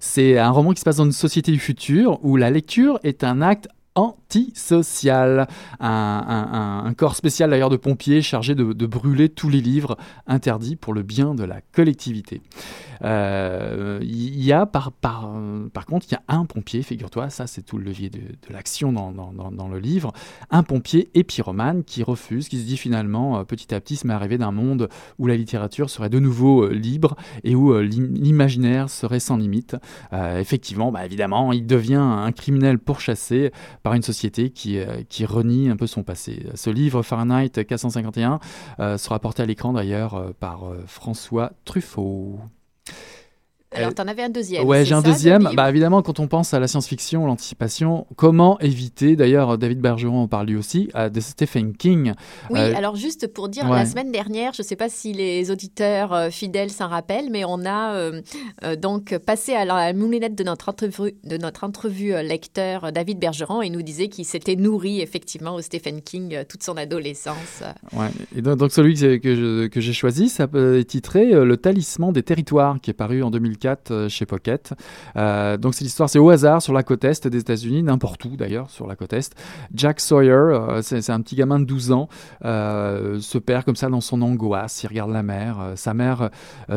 C'est 0.00 0.38
un 0.38 0.50
roman 0.50 0.72
qui 0.72 0.80
se 0.80 0.84
passe 0.84 0.96
dans 0.96 1.04
une 1.04 1.12
société 1.12 1.52
du 1.52 1.58
futur 1.58 2.18
où 2.24 2.36
la 2.36 2.50
lecture 2.50 2.98
est 3.02 3.24
un 3.24 3.40
acte 3.40 3.68
antisocial. 3.98 5.48
Un, 5.80 6.92
corps 6.96 7.16
spécial 7.16 7.50
d'ailleurs 7.50 7.70
de 7.70 7.76
pompiers 7.76 8.22
chargé 8.22 8.54
de, 8.54 8.86
brûler 8.86 9.28
tous 9.28 9.48
les 9.48 9.60
livres 9.60 9.96
interdits 10.26 10.76
pour 10.76 10.94
le 10.94 11.02
bien 11.02 11.34
de 11.34 11.44
la 11.44 11.60
collectivité. 11.72 12.40
Euh, 13.04 14.00
il 14.02 14.42
y 14.42 14.52
a 14.52 14.66
par, 14.66 14.90
par, 14.90 15.30
contre, 15.86 16.06
il 16.08 16.12
y 16.12 16.16
a 16.16 16.22
un 16.28 16.44
pompier, 16.46 16.82
figure-toi, 16.82 17.30
ça 17.30 17.46
c'est 17.46 17.62
tout 17.62 17.78
le 17.78 17.84
levier 17.84 18.10
de, 18.10 18.20
l'action 18.50 18.92
dans, 18.92 19.68
le 19.68 19.78
livre, 19.78 20.12
un 20.50 20.62
pompier 20.62 21.10
épiromane 21.14 21.84
qui 21.84 22.02
refuse, 22.02 22.48
qui 22.48 22.58
se 22.58 22.64
dit 22.64 22.76
finalement 22.76 23.44
petit 23.44 23.74
à 23.74 23.80
petit, 23.80 23.96
se 23.96 24.06
met 24.06 24.14
arrivé 24.14 24.38
d'un 24.38 24.52
monde 24.52 24.88
où 25.18 25.26
la 25.26 25.36
littérature 25.36 25.90
serait 25.90 26.08
de 26.08 26.18
nouveau 26.18 26.68
libre 26.68 27.16
et 27.44 27.54
où 27.54 27.78
l'imaginaire 27.78 28.90
serait 28.90 29.20
sans 29.20 29.36
limite. 29.36 29.76
effectivement, 30.12 30.90
bah, 30.90 31.04
évidemment, 31.04 31.52
il 31.52 31.66
devient 31.66 31.96
un 31.96 32.32
criminel 32.32 32.78
pourchassé 32.78 33.52
par 33.82 33.87
une 33.96 34.02
société 34.02 34.50
qui, 34.50 34.78
euh, 34.78 35.02
qui 35.08 35.24
renie 35.24 35.68
un 35.68 35.76
peu 35.76 35.86
son 35.86 36.02
passé. 36.02 36.46
Ce 36.54 36.70
livre, 36.70 37.02
Fahrenheit 37.02 37.50
451, 37.50 38.40
euh, 38.80 38.98
sera 38.98 39.18
porté 39.18 39.42
à 39.42 39.46
l'écran 39.46 39.72
d'ailleurs 39.72 40.14
euh, 40.14 40.30
par 40.38 40.60
François 40.86 41.52
Truffaut. 41.64 42.38
Alors, 43.72 43.94
tu 43.94 44.00
en 44.00 44.08
avais 44.08 44.22
un 44.22 44.30
deuxième. 44.30 44.64
Ouais, 44.66 44.84
j'ai 44.84 44.94
un 44.94 45.02
deuxième. 45.02 45.50
Bah, 45.54 45.68
évidemment, 45.68 46.02
quand 46.02 46.20
on 46.20 46.26
pense 46.26 46.54
à 46.54 46.58
la 46.58 46.68
science-fiction, 46.68 47.26
l'anticipation, 47.26 48.06
comment 48.16 48.58
éviter, 48.60 49.14
d'ailleurs, 49.14 49.58
David 49.58 49.80
Bergeron 49.80 50.22
en 50.22 50.28
parle 50.28 50.46
lui 50.46 50.56
aussi, 50.56 50.88
de 50.94 51.20
Stephen 51.20 51.76
King. 51.76 52.14
Oui, 52.50 52.58
euh, 52.58 52.74
alors 52.74 52.96
juste 52.96 53.26
pour 53.32 53.48
dire, 53.48 53.68
la 53.68 53.84
semaine 53.84 54.10
dernière, 54.10 54.52
je 54.54 54.62
ne 54.62 54.66
sais 54.66 54.76
pas 54.76 54.88
si 54.88 55.12
les 55.12 55.50
auditeurs 55.50 56.12
euh, 56.12 56.30
fidèles 56.30 56.70
s'en 56.70 56.88
rappellent, 56.88 57.30
mais 57.30 57.44
on 57.44 57.64
a 57.66 57.94
euh, 57.94 58.22
donc 58.76 59.16
passé 59.18 59.54
à 59.54 59.64
la 59.64 59.92
moulinette 59.92 60.34
de 60.34 60.44
notre 60.44 60.70
entrevue, 60.70 61.14
de 61.24 61.36
notre 61.36 61.64
entrevue 61.64 62.12
lecteur 62.22 62.92
David 62.92 63.18
Bergeron 63.18 63.62
et 63.62 63.70
nous 63.70 63.82
disait 63.82 64.08
qu'il 64.08 64.24
s'était 64.24 64.56
nourri 64.56 65.00
effectivement 65.00 65.54
au 65.54 65.60
Stephen 65.60 66.00
King 66.00 66.44
toute 66.48 66.62
son 66.62 66.76
adolescence. 66.76 67.62
Ouais, 67.92 68.08
et 68.34 68.42
donc, 68.42 68.72
celui 68.72 68.94
que, 68.94 69.80
j'ai 69.80 69.92
choisi, 69.92 70.28
ça 70.28 70.46
est 70.54 70.88
titré 70.88 71.32
Le 71.32 71.56
talisman 71.56 72.12
des 72.12 72.22
territoires, 72.22 72.80
qui 72.80 72.90
est 72.90 72.94
paru 72.94 73.22
en 73.22 73.30
2015 73.30 73.57
euh, 73.64 74.08
chez 74.08 74.26
Pocket. 74.26 74.74
Euh, 75.16 75.56
donc 75.56 75.74
c'est 75.74 75.84
l'histoire, 75.84 76.08
c'est 76.08 76.18
au 76.18 76.30
hasard 76.30 76.62
sur 76.62 76.72
la 76.72 76.82
côte 76.82 77.04
est 77.04 77.26
des 77.26 77.38
États-Unis, 77.38 77.82
n'importe 77.82 78.24
où 78.24 78.36
d'ailleurs 78.36 78.70
sur 78.70 78.86
la 78.86 78.96
côte 78.96 79.12
est. 79.12 79.34
Jack 79.74 80.00
Sawyer, 80.00 80.30
euh, 80.30 80.82
c'est 80.82 81.10
un 81.10 81.20
petit 81.20 81.36
gamin 81.36 81.58
de 81.60 81.64
12 81.64 81.92
ans, 81.92 82.08
se 82.42 83.38
perd 83.38 83.64
comme 83.64 83.76
ça 83.76 83.88
dans 83.88 84.00
son 84.00 84.22
angoisse. 84.22 84.82
Il 84.82 84.88
regarde 84.88 85.10
la 85.10 85.22
mer. 85.22 85.72
sa 85.76 85.94
mère 85.94 86.30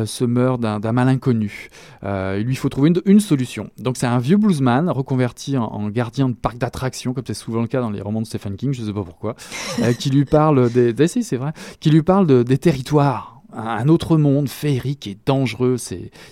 se 0.04 0.24
meurt 0.24 0.60
d'un 0.60 0.92
mal 0.92 1.08
inconnu. 1.08 1.68
il 2.02 2.42
lui 2.44 2.56
faut 2.56 2.68
trouver 2.68 2.92
une, 3.04 3.20
solution. 3.20 3.70
Donc 3.78 3.96
c'est 3.96 4.06
un 4.06 4.18
vieux 4.18 4.36
bluesman 4.36 4.90
reconverti 4.90 5.56
en, 5.56 5.88
gardien 5.90 6.28
de 6.28 6.34
parc 6.34 6.58
d'attractions, 6.58 7.14
comme 7.14 7.24
c'est 7.26 7.34
souvent 7.34 7.60
le 7.60 7.68
cas 7.68 7.80
dans 7.80 7.90
les 7.90 8.00
romans 8.00 8.22
de 8.22 8.26
Stephen 8.26 8.56
King, 8.56 8.72
je 8.72 8.82
ne 8.82 8.86
sais 8.86 8.92
pas 8.92 9.04
pourquoi, 9.04 9.36
qui 9.98 10.10
lui 10.10 10.24
parle 10.24 10.70
des, 10.70 10.94
c'est 11.06 11.36
vrai, 11.36 11.52
qui 11.80 11.90
lui 11.90 12.02
parle 12.02 12.44
des 12.44 12.58
territoires 12.58 13.31
un 13.52 13.88
autre 13.88 14.16
monde 14.16 14.48
féerique 14.48 15.06
et 15.06 15.16
dangereux. 15.26 15.76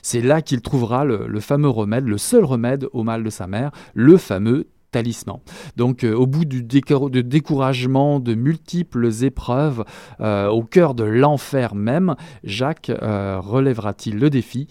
C'est 0.02 0.20
là 0.20 0.42
qu'il 0.42 0.62
trouvera 0.62 1.04
le, 1.04 1.40
fameux 1.40 1.68
remède, 1.68 2.06
le 2.06 2.18
seul 2.18 2.44
remède 2.44 2.88
au 2.92 3.02
mal 3.02 3.22
de 3.24 3.30
sa 3.30 3.46
mère, 3.46 3.70
le 3.94 4.16
fameux 4.16 4.66
talisman. 4.90 5.38
Donc 5.76 6.04
euh, 6.04 6.12
au 6.14 6.26
bout 6.26 6.44
du 6.44 6.62
découragement, 6.62 8.20
de 8.20 8.34
multiples 8.34 9.08
épreuves, 9.22 9.84
euh, 10.20 10.48
au 10.48 10.64
cœur 10.64 10.94
de 10.94 11.04
l'enfer 11.04 11.74
même, 11.74 12.16
Jacques 12.42 12.90
euh, 12.90 13.38
relèvera-t-il 13.40 14.18
le 14.18 14.30
défi 14.30 14.66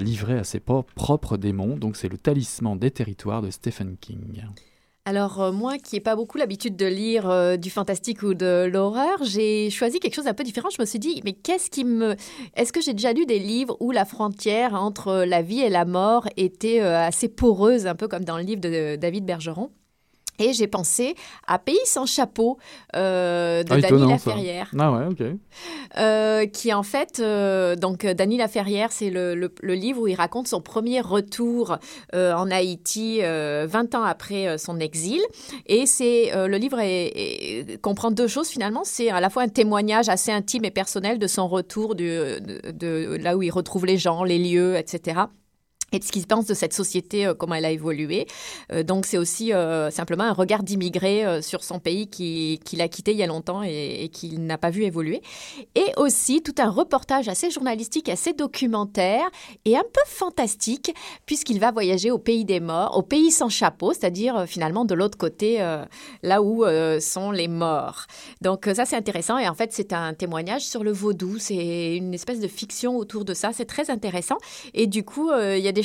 livré 0.00 0.38
à 0.38 0.44
ses 0.44 0.60
propres 0.60 1.36
démons? 1.36 1.76
Donc 1.76 1.96
c'est 1.96 2.08
le 2.08 2.18
talisman 2.18 2.78
des 2.78 2.90
territoires 2.90 3.42
de 3.42 3.50
Stephen 3.50 3.96
King. 4.00 4.42
Alors 5.06 5.40
euh, 5.40 5.50
moi 5.50 5.78
qui 5.78 5.96
n'ai 5.96 6.00
pas 6.00 6.14
beaucoup 6.14 6.36
l'habitude 6.36 6.76
de 6.76 6.84
lire 6.84 7.28
euh, 7.30 7.56
du 7.56 7.70
fantastique 7.70 8.22
ou 8.22 8.34
de 8.34 8.68
l'horreur, 8.70 9.18
j'ai 9.22 9.70
choisi 9.70 9.98
quelque 9.98 10.14
chose 10.14 10.26
d'un 10.26 10.34
peu 10.34 10.44
différent. 10.44 10.68
Je 10.70 10.80
me 10.80 10.86
suis 10.86 10.98
dit, 10.98 11.22
mais 11.24 11.32
qu'est-ce 11.32 11.70
qui 11.70 11.84
me... 11.84 12.16
Est-ce 12.54 12.72
que 12.72 12.82
j'ai 12.82 12.92
déjà 12.92 13.12
lu 13.14 13.24
des 13.24 13.38
livres 13.38 13.76
où 13.80 13.92
la 13.92 14.04
frontière 14.04 14.74
entre 14.74 15.24
la 15.24 15.40
vie 15.40 15.60
et 15.60 15.70
la 15.70 15.86
mort 15.86 16.28
était 16.36 16.82
euh, 16.82 17.00
assez 17.00 17.28
poreuse, 17.28 17.86
un 17.86 17.94
peu 17.94 18.08
comme 18.08 18.24
dans 18.24 18.36
le 18.36 18.44
livre 18.44 18.60
de 18.60 18.96
David 18.96 19.24
Bergeron? 19.24 19.70
Et 20.40 20.52
j'ai 20.52 20.66
pensé 20.66 21.14
à 21.46 21.58
Pays 21.58 21.78
sans 21.84 22.06
chapeau 22.06 22.58
euh, 22.96 23.62
de 23.62 23.72
ah, 23.72 23.80
Dany 23.80 24.08
Laferrière. 24.08 24.70
Ah 24.78 24.92
ouais, 24.92 25.06
ok. 25.06 25.22
Euh, 25.98 26.46
qui 26.46 26.72
en 26.72 26.82
fait, 26.82 27.20
euh, 27.20 27.76
donc 27.76 28.06
Dany 28.06 28.38
Laferrière, 28.38 28.90
c'est 28.90 29.10
le, 29.10 29.34
le, 29.34 29.74
livre 29.74 30.02
où 30.02 30.06
il 30.06 30.14
raconte 30.14 30.48
son 30.48 30.60
premier 30.60 31.00
retour 31.00 31.78
en 32.12 32.50
Haïti 32.50 33.20
20 33.22 33.94
ans 33.94 34.02
après 34.02 34.58
son 34.58 34.80
exil. 34.80 35.20
Et 35.66 35.86
c'est 35.86 36.30
le 36.34 36.56
livre 36.56 36.80
comprend 37.82 38.10
deux 38.10 38.26
choses 38.26 38.48
finalement. 38.48 38.82
C'est 38.84 39.10
à 39.10 39.20
la 39.20 39.30
fois 39.30 39.42
un 39.42 39.48
témoignage 39.48 40.08
assez 40.08 40.32
intime 40.32 40.64
et 40.64 40.70
personnel 40.70 41.18
de 41.18 41.26
son 41.26 41.48
retour 41.48 41.94
de, 41.94 42.40
de 42.72 43.18
là 43.20 43.36
où 43.36 43.42
il 43.42 43.50
retrouve 43.50 43.86
les 43.86 43.98
gens, 43.98 44.24
les 44.24 44.38
lieux, 44.38 44.76
etc 44.76 45.22
et 45.92 45.98
de 45.98 46.04
ce 46.04 46.12
qu'il 46.12 46.26
pense 46.26 46.46
de 46.46 46.54
cette 46.54 46.72
société, 46.72 47.26
euh, 47.26 47.34
comment 47.34 47.54
elle 47.54 47.64
a 47.64 47.70
évolué. 47.70 48.26
Euh, 48.72 48.82
donc 48.82 49.06
c'est 49.06 49.18
aussi 49.18 49.52
euh, 49.52 49.90
simplement 49.90 50.24
un 50.24 50.32
regard 50.32 50.62
d'immigré 50.62 51.42
sur 51.42 51.64
son 51.64 51.78
pays 51.78 52.08
qu'il 52.08 52.80
a 52.80 52.88
quitté 52.88 53.12
il 53.12 53.16
y 53.16 53.22
a 53.22 53.26
longtemps 53.26 53.62
et, 53.62 54.08
qu'il 54.12 54.44
n'a 54.44 54.58
pas 54.58 54.70
vu 54.70 54.84
évoluer. 54.84 55.22
Et 55.74 55.86
aussi 55.96 56.42
tout 56.42 56.54
un 56.58 56.70
reportage 56.70 57.28
assez 57.28 57.50
journalistique, 57.50 58.08
assez 58.08 58.32
documentaire 58.32 59.28
et 59.64 59.76
un 59.76 59.82
peu 59.82 60.00
fantastique, 60.06 60.94
puisqu'il 61.26 61.60
va 61.60 61.70
voyager 61.70 62.10
au 62.10 62.18
pays 62.18 62.44
des 62.44 62.60
morts, 62.60 62.96
au 62.96 63.02
pays 63.02 63.30
sans 63.30 63.48
chapeau, 63.48 63.92
c'est-à-dire 63.92 64.44
finalement 64.46 64.84
de 64.84 64.94
l'autre 64.94 65.18
côté, 65.18 65.58
là 66.22 66.42
où 66.42 66.64
sont 67.00 67.30
les 67.30 67.48
morts. 67.48 68.06
Donc 68.40 68.68
ça 68.74 68.84
c'est 68.84 68.96
intéressant 68.96 69.38
et 69.38 69.48
en 69.48 69.54
fait 69.54 69.72
c'est 69.72 69.92
un 69.92 70.14
témoignage 70.14 70.62
sur 70.62 70.84
le 70.84 70.92
vaudou, 70.92 71.38
c'est 71.38 71.96
une 71.96 72.14
espèce 72.14 72.40
de 72.40 72.48
fiction 72.48 72.96
autour 72.96 73.24
de 73.24 73.34
ça, 73.34 73.50
c'est 73.52 73.66
très 73.66 73.90
intéressant. 73.90 74.38
Et 74.74 74.86
du 74.86 75.04
coup 75.04 75.30
il 75.32 75.60
y 75.60 75.68
a 75.68 75.72
des 75.72 75.79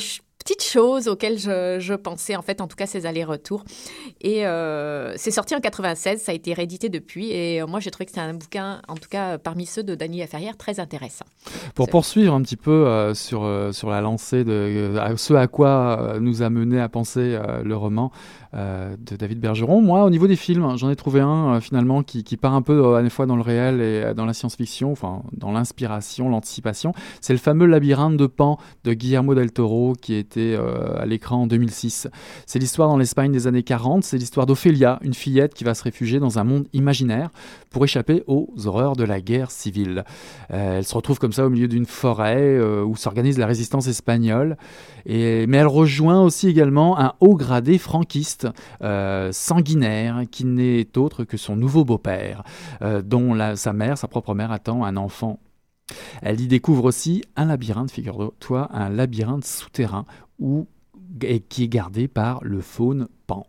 petites 0.46 0.62
choses 0.62 1.08
auxquelles 1.08 1.38
je, 1.38 1.94
pensais, 1.94 2.36
en 2.36 2.42
fait, 2.42 2.60
en 2.60 2.68
tout 2.68 2.76
cas, 2.76 2.86
ces 2.86 3.04
allers-retours. 3.04 3.64
Et 4.20 4.46
euh, 4.46 5.12
c'est 5.16 5.32
sorti 5.32 5.56
en 5.56 5.60
96, 5.60 6.20
ça 6.20 6.30
a 6.30 6.34
été 6.34 6.54
réédité 6.54 6.88
depuis. 6.88 7.32
Et 7.32 7.60
euh, 7.60 7.66
moi, 7.66 7.80
j'ai 7.80 7.90
trouvé 7.90 8.06
que 8.06 8.12
c'était 8.12 8.22
un 8.22 8.34
bouquin, 8.34 8.80
en 8.86 8.94
tout 8.94 9.08
cas, 9.08 9.38
parmi 9.38 9.66
ceux 9.66 9.82
de 9.82 9.96
Dany 9.96 10.20
Laferrière, 10.20 10.56
très 10.56 10.78
intéressant. 10.78 11.24
Pour 11.74 11.88
poursuivre 11.88 12.32
un 12.32 12.42
petit 12.42 12.56
peu 12.56 12.70
euh, 12.70 13.12
sur, 13.14 13.50
sur 13.72 13.90
la 13.90 14.00
lancée 14.00 14.44
de 14.44 14.94
ce 15.16 15.34
à 15.34 15.48
quoi 15.48 16.16
nous 16.20 16.42
a 16.42 16.50
mené 16.50 16.80
à 16.80 16.88
penser 16.88 17.36
le 17.64 17.76
roman, 17.76 18.12
euh, 18.56 18.96
de 18.98 19.16
David 19.16 19.38
Bergeron. 19.38 19.82
Moi, 19.82 20.02
au 20.02 20.08
niveau 20.08 20.26
des 20.26 20.36
films, 20.36 20.78
j'en 20.78 20.88
ai 20.88 20.96
trouvé 20.96 21.20
un 21.20 21.56
euh, 21.56 21.60
finalement 21.60 22.02
qui, 22.02 22.22
part 22.38 22.54
un 22.54 22.62
peu 22.62 22.72
euh, 22.72 22.94
à 22.94 23.02
la 23.02 23.10
fois 23.10 23.26
dans 23.26 23.36
le 23.36 23.42
réel 23.42 23.82
et 23.82 24.14
dans 24.14 24.24
la 24.24 24.32
science-fiction, 24.32 24.92
enfin 24.92 25.24
dans 25.32 25.52
l'inspiration, 25.52 26.30
l'anticipation. 26.30 26.94
C'est 27.20 27.34
le 27.34 27.38
fameux 27.38 27.66
Labyrinthe 27.66 28.16
de 28.16 28.26
Pan 28.26 28.58
de 28.84 28.94
Guillermo 28.94 29.34
del 29.34 29.52
Toro 29.52 29.94
qui 30.00 30.14
était 30.14 30.56
à 30.98 31.04
l'écran 31.04 31.42
en 31.42 31.46
2006. 31.46 32.08
C'est 32.46 32.58
l'histoire 32.58 32.88
dans 32.88 32.96
l'Espagne 32.96 33.30
des 33.30 33.46
années 33.46 33.62
40, 33.62 34.04
c'est 34.04 34.16
l'histoire 34.16 34.46
d'Ophélia, 34.46 34.98
une 35.02 35.14
fillette 35.14 35.52
qui 35.52 35.64
va 35.64 35.74
se 35.74 35.82
réfugier 35.82 36.18
dans 36.18 36.38
un 36.38 36.44
monde 36.44 36.66
imaginaire 36.72 37.30
pour 37.70 37.84
échapper 37.84 38.22
aux 38.26 38.48
horreurs 38.64 38.96
de 38.96 39.04
la 39.04 39.20
guerre 39.20 39.50
civile. 39.50 40.04
elle 40.48 40.84
se 40.84 40.94
retrouve 40.94 41.18
comme 41.18 41.32
ça 41.32 41.44
au 41.46 41.50
milieu 41.50 41.68
d'une 41.68 41.86
forêt 41.86 42.58
où 42.82 42.96
s'organise 42.96 43.38
la 43.38 43.46
résistance 43.46 43.86
espagnole, 43.86 44.56
et, 45.04 45.46
mais 45.46 45.58
elle 45.58 45.66
rejoint 45.66 46.22
aussi 46.22 46.48
également 46.48 46.98
un 46.98 47.14
haut 47.20 47.36
gradé 47.36 47.78
franquiste 47.78 48.45
euh, 48.82 49.30
sanguinaire 49.32 50.22
qui 50.30 50.44
n'est 50.44 50.96
autre 50.98 51.24
que 51.24 51.36
son 51.36 51.56
nouveau 51.56 51.84
beau-père, 51.84 52.42
euh, 52.82 53.02
dont 53.02 53.56
sa 53.56 53.72
mère, 53.72 53.98
sa 53.98 54.08
propre 54.08 54.34
mère, 54.34 54.52
attend 54.52 54.84
un 54.84 54.96
enfant. 54.96 55.38
Elle 56.22 56.40
y 56.40 56.48
découvre 56.48 56.84
aussi 56.84 57.22
un 57.36 57.46
labyrinthe, 57.46 57.90
figure-toi, 57.90 58.68
un 58.72 58.88
labyrinthe 58.88 59.44
souterrain 59.44 60.04
où 60.38 60.66
qui 61.48 61.64
est 61.64 61.68
gardé 61.68 62.08
par 62.08 62.42
le 62.42 62.60
faune 62.60 63.08
Pan. 63.26 63.46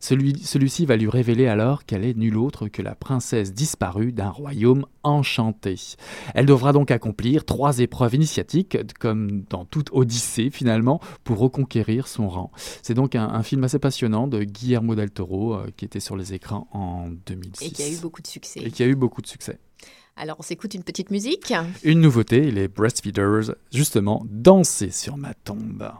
Celui, 0.00 0.36
ci 0.68 0.84
va 0.84 0.96
lui 0.96 1.08
révéler 1.08 1.46
alors 1.46 1.84
qu'elle 1.84 2.04
est 2.04 2.16
nulle 2.16 2.36
autre 2.36 2.66
que 2.66 2.82
la 2.82 2.96
princesse 2.96 3.54
disparue 3.54 4.10
d'un 4.10 4.30
royaume 4.30 4.84
enchanté. 5.04 5.76
Elle 6.34 6.46
devra 6.46 6.72
donc 6.72 6.90
accomplir 6.90 7.44
trois 7.44 7.78
épreuves 7.78 8.14
initiatiques, 8.14 8.76
comme 8.98 9.44
dans 9.48 9.64
toute 9.64 9.90
Odyssée 9.92 10.50
finalement, 10.50 11.00
pour 11.22 11.38
reconquérir 11.38 12.08
son 12.08 12.28
rang. 12.28 12.50
C'est 12.82 12.94
donc 12.94 13.14
un, 13.14 13.42
film 13.42 13.62
assez 13.64 13.78
passionnant 13.78 14.26
de 14.26 14.42
Guillermo 14.42 14.94
del 14.94 15.10
Toro 15.10 15.54
euh, 15.54 15.66
qui 15.76 15.84
était 15.84 16.00
sur 16.00 16.16
les 16.16 16.34
écrans 16.34 16.68
en 16.72 17.08
2006. 17.26 17.64
Et 17.64 17.70
qui 17.70 17.82
a 17.82 17.88
eu 17.88 17.96
beaucoup 17.96 18.22
de 18.22 18.26
succès. 18.26 18.60
Et 18.60 18.70
qui 18.70 18.82
a 18.82 18.86
eu 18.86 18.94
beaucoup 18.94 19.22
de 19.22 19.26
succès. 19.26 19.58
Alors 20.16 20.36
on 20.38 20.42
s'écoute 20.42 20.74
une 20.74 20.84
petite 20.84 21.10
musique. 21.10 21.52
Une 21.84 22.00
nouveauté, 22.00 22.50
les 22.50 22.68
Breastfeeders, 22.68 23.54
justement, 23.72 24.24
danser 24.28 24.90
sur 24.90 25.16
ma 25.16 25.34
tombe. 25.34 25.90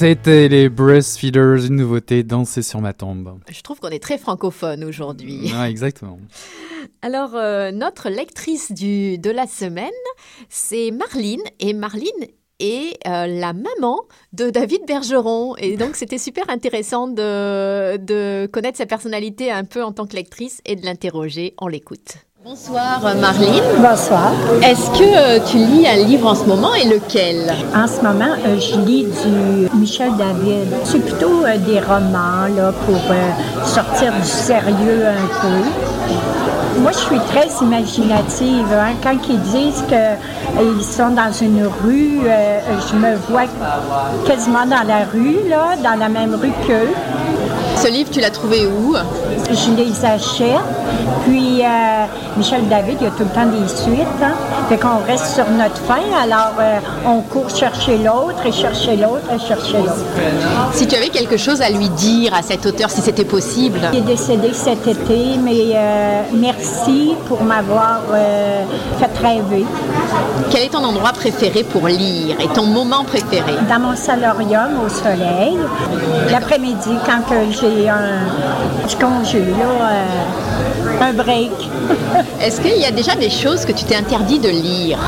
C'était 0.00 0.48
les 0.48 0.70
Breastfeeders, 0.70 1.66
une 1.66 1.76
nouveauté, 1.76 2.22
Danser 2.22 2.62
sur 2.62 2.80
ma 2.80 2.94
tombe. 2.94 3.38
Je 3.50 3.60
trouve 3.60 3.80
qu'on 3.80 3.90
est 3.90 4.02
très 4.02 4.16
francophone 4.16 4.82
aujourd'hui. 4.82 5.52
Ah, 5.54 5.68
exactement. 5.68 6.18
Alors, 7.02 7.32
euh, 7.34 7.70
notre 7.70 8.08
lectrice 8.08 8.72
du, 8.72 9.18
de 9.18 9.30
la 9.30 9.46
semaine, 9.46 9.90
c'est 10.48 10.90
Marline. 10.90 11.42
Et 11.58 11.74
Marline 11.74 12.08
est 12.60 12.96
euh, 13.06 13.26
la 13.26 13.52
maman 13.52 14.00
de 14.32 14.48
David 14.48 14.86
Bergeron. 14.86 15.54
Et 15.58 15.76
donc, 15.76 15.96
c'était 15.96 16.16
super 16.16 16.48
intéressant 16.48 17.06
de, 17.06 17.98
de 17.98 18.46
connaître 18.46 18.78
sa 18.78 18.86
personnalité 18.86 19.52
un 19.52 19.64
peu 19.64 19.84
en 19.84 19.92
tant 19.92 20.06
que 20.06 20.16
lectrice 20.16 20.62
et 20.64 20.76
de 20.76 20.86
l'interroger. 20.86 21.52
On 21.60 21.68
l'écoute. 21.68 22.16
Bonsoir 22.42 23.02
Marline. 23.16 23.62
Bonsoir. 23.82 24.32
Est-ce 24.62 24.88
que 24.98 25.04
euh, 25.04 25.44
tu 25.44 25.58
lis 25.58 25.86
un 25.86 25.96
livre 25.96 26.26
en 26.26 26.34
ce 26.34 26.46
moment 26.46 26.74
et 26.74 26.86
lequel? 26.86 27.54
En 27.74 27.86
ce 27.86 28.00
moment, 28.00 28.34
euh, 28.46 28.58
je 28.58 28.80
lis 28.80 29.04
du 29.04 29.69
Michel 29.80 30.10
David. 30.18 30.68
C'est 30.84 30.98
plutôt 30.98 31.44
euh, 31.44 31.56
des 31.56 31.80
romans 31.80 32.46
pour 32.86 32.96
euh, 33.10 33.64
sortir 33.64 34.12
du 34.12 34.26
sérieux 34.28 35.06
un 35.06 35.26
peu. 35.40 36.80
Moi, 36.80 36.92
je 36.92 36.98
suis 36.98 37.18
très 37.32 37.48
imaginative. 37.64 38.66
hein. 38.72 38.92
Quand 39.02 39.16
ils 39.28 39.40
disent 39.40 39.82
qu'ils 39.88 40.84
sont 40.84 41.10
dans 41.10 41.32
une 41.32 41.66
rue, 41.82 42.20
euh, 42.26 42.58
je 42.90 42.96
me 42.96 43.16
vois 43.30 43.46
quasiment 44.26 44.66
dans 44.66 44.86
la 44.86 45.04
rue, 45.12 45.48
là, 45.48 45.76
dans 45.82 45.98
la 45.98 46.08
même 46.08 46.34
rue 46.34 46.52
qu'eux. 46.66 46.90
Ce 47.76 47.88
livre, 47.88 48.10
tu 48.10 48.20
l'as 48.20 48.30
trouvé 48.30 48.66
où? 48.66 48.94
Je 49.52 49.70
les 49.72 50.04
achète. 50.04 50.60
Puis, 51.26 51.62
euh, 51.62 52.04
Michel 52.36 52.68
David, 52.68 52.98
il 53.00 53.04
y 53.04 53.06
a 53.06 53.10
tout 53.10 53.24
le 53.24 53.30
temps 53.30 53.46
des 53.46 53.66
suites. 53.68 54.06
Hein? 54.22 54.32
Fait 54.68 54.78
qu'on 54.78 55.04
reste 55.06 55.34
sur 55.34 55.48
notre 55.50 55.78
fin. 55.78 56.00
Alors, 56.22 56.54
euh, 56.60 56.78
on 57.06 57.20
court 57.22 57.50
chercher 57.50 57.98
l'autre 57.98 58.46
et 58.46 58.52
chercher 58.52 58.96
l'autre 58.96 59.26
et 59.34 59.38
chercher 59.38 59.78
l'autre. 59.78 60.04
Si 60.72 60.86
tu 60.86 60.94
avais 60.94 61.08
quelque 61.08 61.36
chose 61.36 61.60
à 61.62 61.70
lui 61.70 61.88
dire 61.90 62.32
à 62.34 62.42
cet 62.42 62.64
auteur, 62.64 62.90
si 62.90 63.00
c'était 63.00 63.24
possible? 63.24 63.80
Il 63.92 63.98
est 63.98 64.02
décédé 64.02 64.52
cet 64.52 64.86
été, 64.86 65.36
mais 65.42 65.72
euh, 65.74 66.09
merci 66.52 67.14
pour 67.28 67.42
m'avoir 67.42 68.00
euh, 68.12 68.64
fait 68.98 69.26
rêver. 69.26 69.64
Quel 70.50 70.64
est 70.64 70.70
ton 70.70 70.84
endroit 70.84 71.12
préféré 71.12 71.62
pour 71.62 71.86
lire 71.86 72.36
et 72.40 72.48
ton 72.48 72.66
moment 72.66 73.04
préféré? 73.04 73.52
Dans 73.68 73.78
mon 73.78 73.96
salarium 73.96 74.80
au 74.84 74.88
soleil, 74.88 75.56
l'après-midi, 76.30 76.94
quand 77.06 77.22
j'ai 77.50 77.88
un 77.88 78.86
du 78.88 78.96
congé, 78.96 79.40
là, 79.40 79.70
euh, 79.92 81.04
un 81.08 81.12
break. 81.12 81.52
Est-ce 82.42 82.60
qu'il 82.60 82.80
y 82.80 82.84
a 82.84 82.90
déjà 82.90 83.14
des 83.14 83.30
choses 83.30 83.64
que 83.64 83.72
tu 83.72 83.84
t'es 83.84 83.96
interdit 83.96 84.38
de 84.38 84.48
lire? 84.48 84.98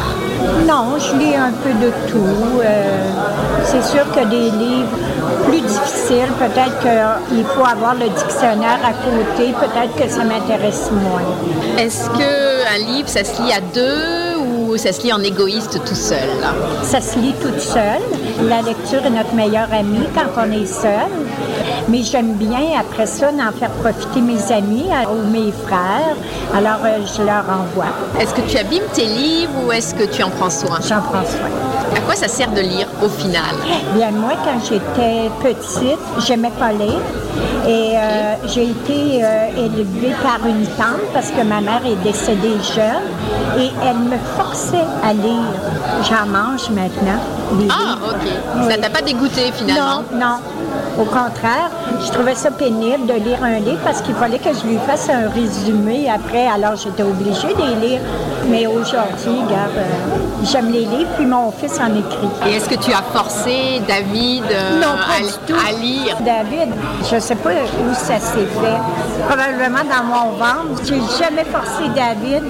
Non, 0.67 0.97
je 0.99 1.17
lis 1.17 1.35
un 1.35 1.53
peu 1.63 1.73
de 1.85 1.91
tout. 2.11 2.61
Euh, 2.65 3.11
c'est 3.65 3.85
sûr 3.85 4.05
que 4.13 4.25
des 4.27 4.51
livres 4.51 4.99
plus 5.47 5.61
difficiles, 5.61 6.33
peut-être 6.39 6.79
qu'il 6.81 7.45
faut 7.45 7.65
avoir 7.65 7.95
le 7.95 8.09
dictionnaire 8.09 8.79
à 8.85 8.93
côté, 8.93 9.53
peut-être 9.53 9.95
que 9.97 10.09
ça 10.09 10.25
m'intéresse 10.25 10.91
moins. 10.91 11.23
Est-ce 11.79 12.09
que 12.11 12.75
un 12.75 12.79
livre, 12.79 13.09
ça 13.09 13.25
se 13.25 13.43
lit 13.43 13.53
à 13.53 13.61
deux 13.61 14.39
ou 14.41 14.77
ça 14.77 14.93
se 14.93 15.03
lit 15.03 15.13
en 15.13 15.23
égoïste 15.23 15.81
tout 15.85 15.95
seul? 15.95 16.29
Ça 16.83 17.01
se 17.01 17.19
lit 17.19 17.35
toute 17.41 17.61
seule. 17.61 18.03
La 18.49 18.63
lecture 18.63 19.05
est 19.05 19.11
notre 19.11 19.35
meilleure 19.35 19.73
amie 19.73 20.07
quand 20.15 20.43
on 20.43 20.51
est 20.53 20.67
seul. 20.67 21.11
Mais 21.89 22.03
j'aime 22.03 22.35
bien, 22.35 22.79
après 22.79 23.07
ça, 23.07 23.33
d'en 23.33 23.53
faire 23.59 23.71
profiter 23.71 24.21
mes 24.21 24.53
amis 24.53 24.87
euh, 24.91 25.13
ou 25.13 25.31
mes 25.31 25.53
frères. 25.53 26.17
Alors, 26.55 26.85
euh, 26.85 26.99
je 27.07 27.23
leur 27.23 27.45
envoie. 27.49 27.93
Est-ce 28.21 28.35
que 28.35 28.43
tu 28.43 28.57
abîmes 28.57 28.83
tes 28.93 29.05
livres 29.05 29.53
ou 29.67 29.73
est-ce 29.73 29.95
que 29.95 30.05
tu 30.05 30.23
en 30.23 30.31
prends 30.31 30.51
soin? 30.51 30.79
J'en 30.89 31.01
prends 31.01 31.25
soin. 31.25 31.51
À 31.97 32.01
quoi 32.01 32.15
ça 32.15 32.29
sert 32.29 32.51
de 32.51 32.61
lire 32.61 32.87
au 33.03 33.09
final? 33.09 33.55
Bien, 33.95 34.11
moi, 34.13 34.33
quand 34.45 34.59
j'étais 34.63 35.31
petite, 35.43 35.99
j'aimais 36.27 36.53
pas 36.59 36.73
lire. 36.73 37.01
Et 37.67 37.97
euh, 37.97 38.35
j'ai 38.47 38.71
été 38.71 39.23
euh, 39.23 39.67
élevée 39.67 40.15
par 40.23 40.47
une 40.47 40.67
tante 40.67 41.07
parce 41.15 41.31
que 41.31 41.43
ma 41.43 41.61
mère 41.61 41.83
est 41.87 42.03
décédée 42.03 42.59
jeune 42.75 43.09
et 43.59 43.71
elle 43.85 43.99
me 43.99 44.17
forçait 44.37 44.85
à 45.03 45.13
lire. 45.13 45.53
J'en 46.03 46.27
mange 46.27 46.69
maintenant. 46.71 47.21
Ah, 47.71 47.97
livres. 47.97 48.15
ok. 48.15 48.71
Ça 48.71 48.77
t'a 48.79 48.91
pas 48.91 49.03
dégoûté 49.03 49.53
finalement? 49.53 50.03
Non, 50.13 50.19
non. 50.19 50.37
Au 51.01 51.05
contraire, 51.05 51.71
je 52.05 52.11
trouvais 52.13 52.35
ça 52.35 52.51
pénible 52.51 53.07
de 53.07 53.15
lire 53.15 53.39
un 53.43 53.59
livre 53.61 53.81
parce 53.85 54.03
qu'il 54.03 54.15
fallait 54.15 54.39
que 54.39 54.51
je 54.53 54.67
lui 54.67 54.79
fasse 54.87 55.09
un 55.09 55.29
résumé 55.31 56.11
après. 56.11 56.47
Alors, 56.47 56.77
j'étais 56.77 57.03
obligée 57.03 57.55
de 57.55 57.63
les 57.81 57.89
lire. 57.89 58.01
Mais 58.49 58.67
aujourd'hui, 58.67 59.41
regarde, 59.47 59.71
euh, 59.77 60.45
j'aime 60.45 60.71
les 60.73 60.85
livres, 60.85 61.11
puis 61.17 61.27
mon 61.27 61.51
fils 61.53 61.79
en 61.81 61.87
écrit. 61.97 62.29
Et 62.47 62.57
est-ce 62.57 62.69
que 62.69 62.75
tu 62.75 62.93
as 62.93 63.03
forcé 63.15 63.81
David 63.87 64.43
euh, 64.51 64.81
Non, 64.81 64.97
pas 64.97 65.19
à, 65.19 65.21
du 65.21 65.33
tout. 65.47 65.55
à 65.69 65.73
lire? 65.81 66.17
David, 66.21 66.75
je 67.09 67.15
ne 67.15 67.21
sais 67.21 67.37
pas 67.37 67.51
où 67.51 67.95
ça 67.95 68.19
s'est 68.19 68.47
fait. 68.61 69.27
Probablement 69.29 69.85
dans 69.89 70.05
mon 70.05 70.31
ventre. 70.33 70.83
J'ai 70.85 71.01
jamais 71.25 71.45
forcé 71.45 71.89
David. 71.95 72.43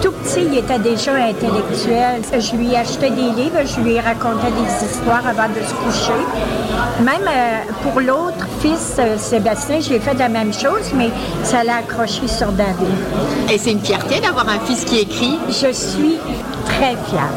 Tout 0.00 0.12
petit, 0.12 0.46
il 0.50 0.58
était 0.58 0.78
déjà 0.78 1.12
intellectuel. 1.14 2.22
Je 2.38 2.56
lui 2.56 2.74
achetais 2.76 3.10
des 3.10 3.30
livres, 3.30 3.58
je 3.64 3.80
lui 3.80 3.98
racontais 4.00 4.41
des 4.50 4.86
histoires 4.86 5.26
avant 5.26 5.48
de 5.48 5.60
se 5.64 5.74
coucher. 5.74 6.20
Même 7.00 7.28
euh, 7.28 7.72
pour 7.82 8.00
l'autre 8.00 8.46
fils, 8.60 8.96
euh, 8.98 9.16
Sébastien, 9.18 9.80
j'ai 9.80 9.98
fait 10.00 10.14
la 10.14 10.28
même 10.28 10.52
chose, 10.52 10.92
mais 10.94 11.10
ça 11.42 11.64
l'a 11.64 11.76
accroché 11.76 12.26
sur 12.28 12.52
David. 12.52 12.88
Et 13.50 13.58
c'est 13.58 13.72
une 13.72 13.80
fierté 13.80 14.20
d'avoir 14.20 14.48
un 14.48 14.58
fils 14.60 14.84
qui 14.84 14.98
écrit 15.00 15.38
Je 15.48 15.72
suis 15.72 16.18
très 16.64 16.96
fière. 17.08 17.30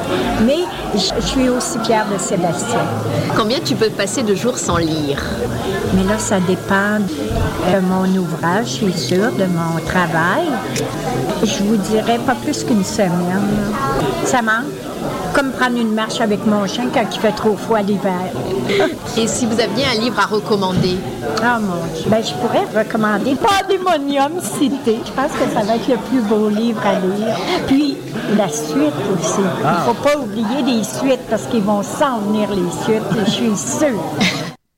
Mais 0.45 0.59
je 0.95 1.15
je 1.19 1.25
suis 1.25 1.49
aussi 1.49 1.77
fière 1.79 2.05
de 2.11 2.17
Sébastien. 2.17 2.79
Combien 3.35 3.59
tu 3.59 3.75
peux 3.75 3.89
passer 3.89 4.23
de 4.23 4.33
jours 4.35 4.57
sans 4.57 4.77
lire? 4.77 5.21
Mais 5.93 6.03
là, 6.03 6.17
ça 6.17 6.39
dépend 6.39 6.99
de 6.99 7.79
mon 7.81 8.05
ouvrage, 8.17 8.79
c'est 8.79 8.97
sûr, 8.97 9.31
de 9.33 9.45
mon 9.45 9.79
travail. 9.85 10.45
Je 11.43 11.63
vous 11.63 11.77
dirais 11.77 12.19
pas 12.25 12.35
plus 12.35 12.63
qu'une 12.63 12.83
semaine. 12.83 13.11
Ça 14.25 14.41
manque. 14.41 14.65
Comme 15.35 15.51
prendre 15.51 15.77
une 15.77 15.93
marche 15.93 16.21
avec 16.21 16.45
mon 16.45 16.65
chien 16.65 16.85
quand 16.93 17.03
il 17.13 17.19
fait 17.19 17.33
trop 17.33 17.57
froid 17.57 17.81
l'hiver. 17.81 18.31
Et 19.17 19.27
si 19.27 19.45
vous 19.45 19.59
aviez 19.59 19.83
un 19.85 19.99
livre 19.99 20.17
à 20.17 20.27
recommander? 20.27 20.95
Ah 21.43 21.59
mon 21.59 21.85
Dieu. 21.93 22.09
Ben, 22.09 22.23
je 22.23 22.33
pourrais 22.35 22.63
recommander 22.83 23.35
Pandémonium 23.35 24.39
Cité. 24.39 24.97
Je 25.05 25.11
pense 25.11 25.33
que 25.33 25.53
ça 25.53 25.63
va 25.63 25.75
être 25.75 25.89
le 25.89 25.97
plus 25.97 26.21
beau 26.21 26.47
livre 26.47 26.81
à 26.85 26.99
lire. 27.01 27.35
Puis, 27.67 27.97
la 28.37 28.47
suite 28.47 28.77
aussi. 29.13 29.41
Il 29.41 29.67
ne 29.67 29.93
faut 29.93 30.01
pas 30.01 30.17
oublier 30.17 30.61
les 30.65 30.83
suites 30.85 31.27
parce 31.29 31.47
qu'ils 31.47 31.63
vont 31.63 31.83
s'en 31.83 32.19
venir 32.19 32.49
les 32.51 32.71
suites, 32.83 33.25
je 33.25 33.29
suis 33.29 33.57
sûre. 33.57 34.03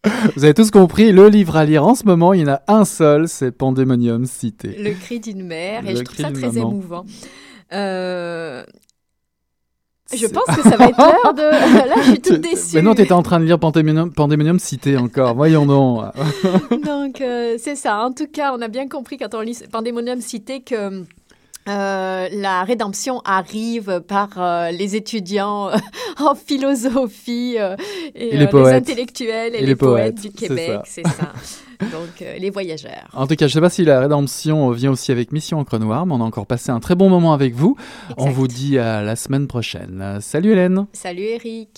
Vous 0.36 0.44
avez 0.44 0.56
tous 0.56 0.72
compris, 0.72 1.12
le 1.12 1.28
livre 1.30 1.56
à 1.56 1.66
lire 1.66 1.86
en 1.86 1.94
ce 1.94 2.04
moment, 2.04 2.34
il 2.34 2.42
y 2.42 2.44
en 2.44 2.54
a 2.54 2.62
un 2.68 2.84
seul, 2.86 3.28
c'est 3.28 3.52
Pandemonium 3.52 4.26
Cité. 4.26 4.76
Le 4.80 4.92
cri 4.94 5.20
d'une 5.20 5.46
mère, 5.46 5.86
et 5.86 5.92
Le 5.94 6.00
je 6.00 6.04
trouve 6.04 6.18
ça 6.18 6.32
très 6.32 6.48
maman. 6.48 6.72
émouvant. 6.72 7.06
Euh, 7.74 8.64
Je 10.14 10.28
pense 10.28 10.46
que 10.56 10.62
ça 10.62 10.78
va 10.78 10.88
être 10.88 10.98
l'heure 10.98 11.34
de. 11.34 11.42
Là, 11.90 11.96
je 11.98 12.12
suis 12.12 12.22
toute 12.22 12.42
déçue. 12.42 12.76
Mais 12.76 12.82
non, 12.82 12.96
t'étais 12.96 13.12
en 13.12 13.24
train 13.24 13.40
de 13.40 13.46
lire 13.46 13.60
Pandemonium 13.60 14.60
Cité 14.60 14.98
encore. 14.98 15.36
Voyons 15.36 15.66
donc. 15.66 16.06
Donc, 16.86 17.22
euh, 17.22 17.56
c'est 17.58 17.76
ça. 17.76 17.98
En 18.00 18.12
tout 18.14 18.28
cas, 18.28 18.54
on 18.58 18.62
a 18.62 18.68
bien 18.68 18.88
compris 18.88 19.18
quand 19.18 19.34
on 19.34 19.42
lit 19.42 19.60
Pandémonium 19.72 20.22
Cité 20.22 20.62
que. 20.62 21.04
Euh, 21.68 22.30
la 22.32 22.64
rédemption 22.64 23.22
arrive 23.26 24.02
par 24.08 24.30
euh, 24.38 24.72
les 24.72 24.96
étudiants 24.96 25.70
euh, 25.70 25.78
en 26.20 26.36
philosophie 26.36 27.58
et, 28.16 28.36
Et 28.36 28.38
les 28.38 28.48
intellectuels 28.56 29.54
et, 29.54 29.58
Et 29.58 29.62
les, 29.62 29.68
les 29.68 29.76
poètes, 29.76 30.22
du 30.22 30.32
Québec, 30.32 30.80
c'est 30.86 31.06
ça. 31.06 31.34
Donc, 31.92 32.26
les 32.40 32.50
voyageurs. 32.50 33.08
En 33.14 33.28
tout 33.28 33.36
cas, 33.36 33.48
je 33.48 33.54
sais 33.54 33.62
pas 33.62 33.70
si 33.70 33.86
la 33.86 34.00
rédemption 34.00 34.72
vient 34.72 34.92
aussi 34.92 35.12
avec 35.12 35.32
Mission 35.32 35.60
Encre 35.60 35.78
Noire, 35.78 36.08
mais 36.08 36.14
on 36.16 36.22
a 36.22 36.24
encore 36.24 36.48
passé 36.48 36.72
un 36.72 36.80
très 36.80 36.96
bon 36.96 37.08
moment 37.08 37.34
avec 37.34 37.54
vous. 37.54 37.76
On 38.18 38.32
vous 38.32 38.48
dit 38.48 38.80
à 38.80 39.04
la 39.04 39.16
semaine 39.16 39.48
prochaine. 39.48 40.18
Salut 40.20 40.54
Hélène. 40.54 40.88
Salut 40.94 41.22
Eric. 41.22 41.78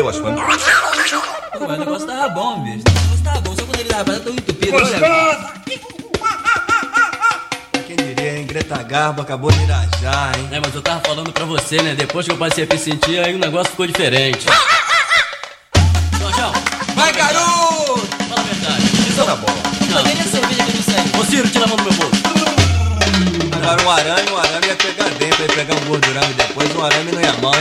E 0.00 0.04
fedeu, 0.04 0.08
acho 0.08 0.18
que 0.18 0.24
foi. 0.24 1.58
Pô, 1.58 1.66
mas 1.68 1.76
o 1.76 1.80
negócio 1.80 2.06
tava 2.06 2.28
bom, 2.30 2.60
bicho. 2.62 2.84
O 2.86 2.92
negócio 3.00 3.24
tava 3.24 3.40
bom, 3.40 3.54
só 3.56 3.62
quando 3.64 3.80
ele 3.80 3.88
tava 3.88 4.20
tão 4.20 4.32
entupido. 4.32 4.76
Olha, 4.76 5.50
Eita, 8.52 8.82
Garbo 8.82 9.22
acabou 9.22 9.50
de 9.50 9.62
irajar, 9.62 10.32
hein? 10.38 10.48
É, 10.52 10.60
mas 10.60 10.74
eu 10.74 10.82
tava 10.82 11.00
falando 11.00 11.32
pra 11.32 11.44
você, 11.44 11.80
né? 11.82 11.94
Depois 11.94 12.26
que 12.26 12.32
eu 12.32 12.36
passei 12.36 12.64
a 12.64 12.66
me 12.72 12.78
sentir, 12.78 13.18
aí 13.24 13.34
o 13.34 13.38
negócio 13.38 13.70
ficou 13.70 13.86
diferente. 13.86 14.46
Jorjão, 16.20 16.52
Vai, 16.94 17.12
garoto! 17.12 18.06
fala 18.28 18.40
a 18.40 18.44
verdade. 18.44 18.82
Isso 19.08 19.24
tá 19.24 19.36
bom. 19.36 19.46
Não, 19.92 20.02
deixa 20.04 20.22
a 20.22 20.26
cerveja 20.26 20.64
que 20.64 20.76
não 20.76 20.82
serve. 20.82 21.18
Ô 21.18 21.24
Ciro, 21.24 21.48
tira 21.48 21.64
a 21.64 21.68
mão 21.68 21.76
do 21.76 21.82
meu 21.84 21.92
bolso. 21.94 22.22
Agora 23.56 23.82
um 23.82 23.90
arame, 23.90 24.30
um 24.30 24.36
arame 24.38 24.66
ia 24.66 24.76
pegar 24.76 25.08
dentro, 25.10 25.42
ia 25.42 25.48
pegar 25.48 25.74
um 25.74 25.84
gordurame 25.86 26.34
depois, 26.34 26.76
um 26.76 26.84
arame 26.84 27.12
não 27.12 27.20
ia 27.22 27.32
mal. 27.34 27.54
hein, 27.54 27.60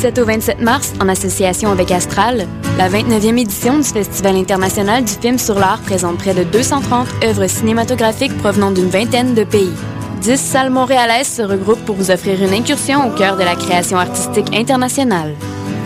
17 0.00 0.18
au 0.18 0.24
27 0.24 0.60
mars, 0.62 0.94
en 0.98 1.10
association 1.10 1.70
avec 1.70 1.90
Astral, 1.90 2.46
la 2.78 2.88
29e 2.88 3.38
édition 3.38 3.76
du 3.76 3.84
Festival 3.84 4.34
international 4.34 5.04
du 5.04 5.12
film 5.12 5.38
sur 5.38 5.58
l'art 5.58 5.82
présente 5.82 6.16
près 6.16 6.32
de 6.32 6.42
230 6.42 7.06
œuvres 7.22 7.46
cinématographiques 7.46 8.34
provenant 8.38 8.70
d'une 8.70 8.88
vingtaine 8.88 9.34
de 9.34 9.44
pays. 9.44 9.74
10 10.22 10.40
salles 10.40 10.70
montréalaises 10.70 11.28
se 11.28 11.42
regroupent 11.42 11.84
pour 11.84 11.96
vous 11.96 12.10
offrir 12.10 12.42
une 12.42 12.54
incursion 12.54 13.08
au 13.08 13.10
cœur 13.10 13.36
de 13.36 13.42
la 13.42 13.54
création 13.56 13.98
artistique 13.98 14.56
internationale. 14.56 15.34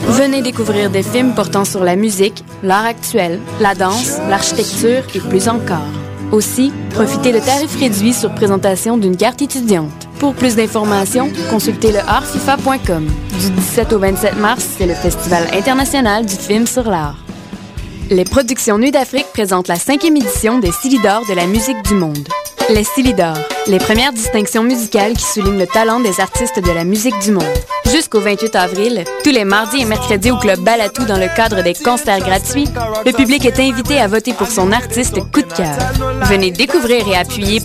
Venez 0.06 0.42
découvrir 0.42 0.90
des 0.90 1.02
films 1.02 1.34
portant 1.34 1.64
sur 1.64 1.82
la 1.82 1.96
musique, 1.96 2.44
l'art 2.62 2.86
actuel, 2.86 3.40
la 3.58 3.74
danse, 3.74 4.20
l'architecture 4.30 5.02
et 5.16 5.18
plus 5.28 5.48
encore. 5.48 5.90
Aussi, 6.30 6.72
profitez 6.90 7.32
de 7.32 7.40
tarifs 7.40 7.80
réduits 7.80 8.14
sur 8.14 8.32
présentation 8.32 8.96
d'une 8.96 9.16
carte 9.16 9.42
étudiante. 9.42 10.03
Pour 10.24 10.34
plus 10.34 10.56
d'informations, 10.56 11.30
consultez 11.50 11.92
le 11.92 11.98
artfifa.com. 11.98 13.06
Du 13.38 13.50
17 13.50 13.92
au 13.92 13.98
27 13.98 14.38
mars, 14.38 14.66
c'est 14.78 14.86
le 14.86 14.94
Festival 14.94 15.46
international 15.52 16.24
du 16.24 16.34
film 16.34 16.66
sur 16.66 16.84
l'art. 16.84 17.18
Les 18.08 18.24
productions 18.24 18.78
Nuit 18.78 18.90
d'Afrique 18.90 19.26
présentent 19.34 19.68
la 19.68 19.74
cinquième 19.76 20.16
édition 20.16 20.58
des 20.60 20.72
Silidor 20.72 21.26
de 21.28 21.34
la 21.34 21.46
musique 21.46 21.82
du 21.84 21.92
monde. 21.92 22.26
Les 22.70 22.84
Silidor, 22.84 23.36
les 23.66 23.76
premières 23.76 24.14
distinctions 24.14 24.62
musicales 24.62 25.12
qui 25.12 25.24
soulignent 25.24 25.58
le 25.58 25.66
talent 25.66 26.00
des 26.00 26.18
artistes 26.18 26.58
de 26.58 26.72
la 26.72 26.84
musique 26.84 27.18
du 27.18 27.30
monde. 27.30 27.44
Jusqu'au 27.92 28.20
28 28.20 28.56
avril, 28.56 29.04
tous 29.22 29.30
les 29.30 29.44
mardis 29.44 29.82
et 29.82 29.84
mercredis 29.84 30.30
au 30.30 30.38
Club 30.38 30.60
Balatou 30.60 31.04
dans 31.04 31.18
le 31.18 31.28
cadre 31.36 31.62
des 31.62 31.74
concerts 31.74 32.20
gratuits, 32.20 32.66
le 33.04 33.12
public 33.12 33.44
est 33.44 33.60
invité 33.60 34.00
à 34.00 34.06
voter 34.06 34.32
pour 34.32 34.46
son 34.46 34.72
artiste 34.72 35.16
coup 35.30 35.42
de 35.42 35.52
cœur. 35.52 35.76
Venez 36.22 36.50
découvrir 36.50 37.06
et 37.06 37.14
appuyer 37.14 37.52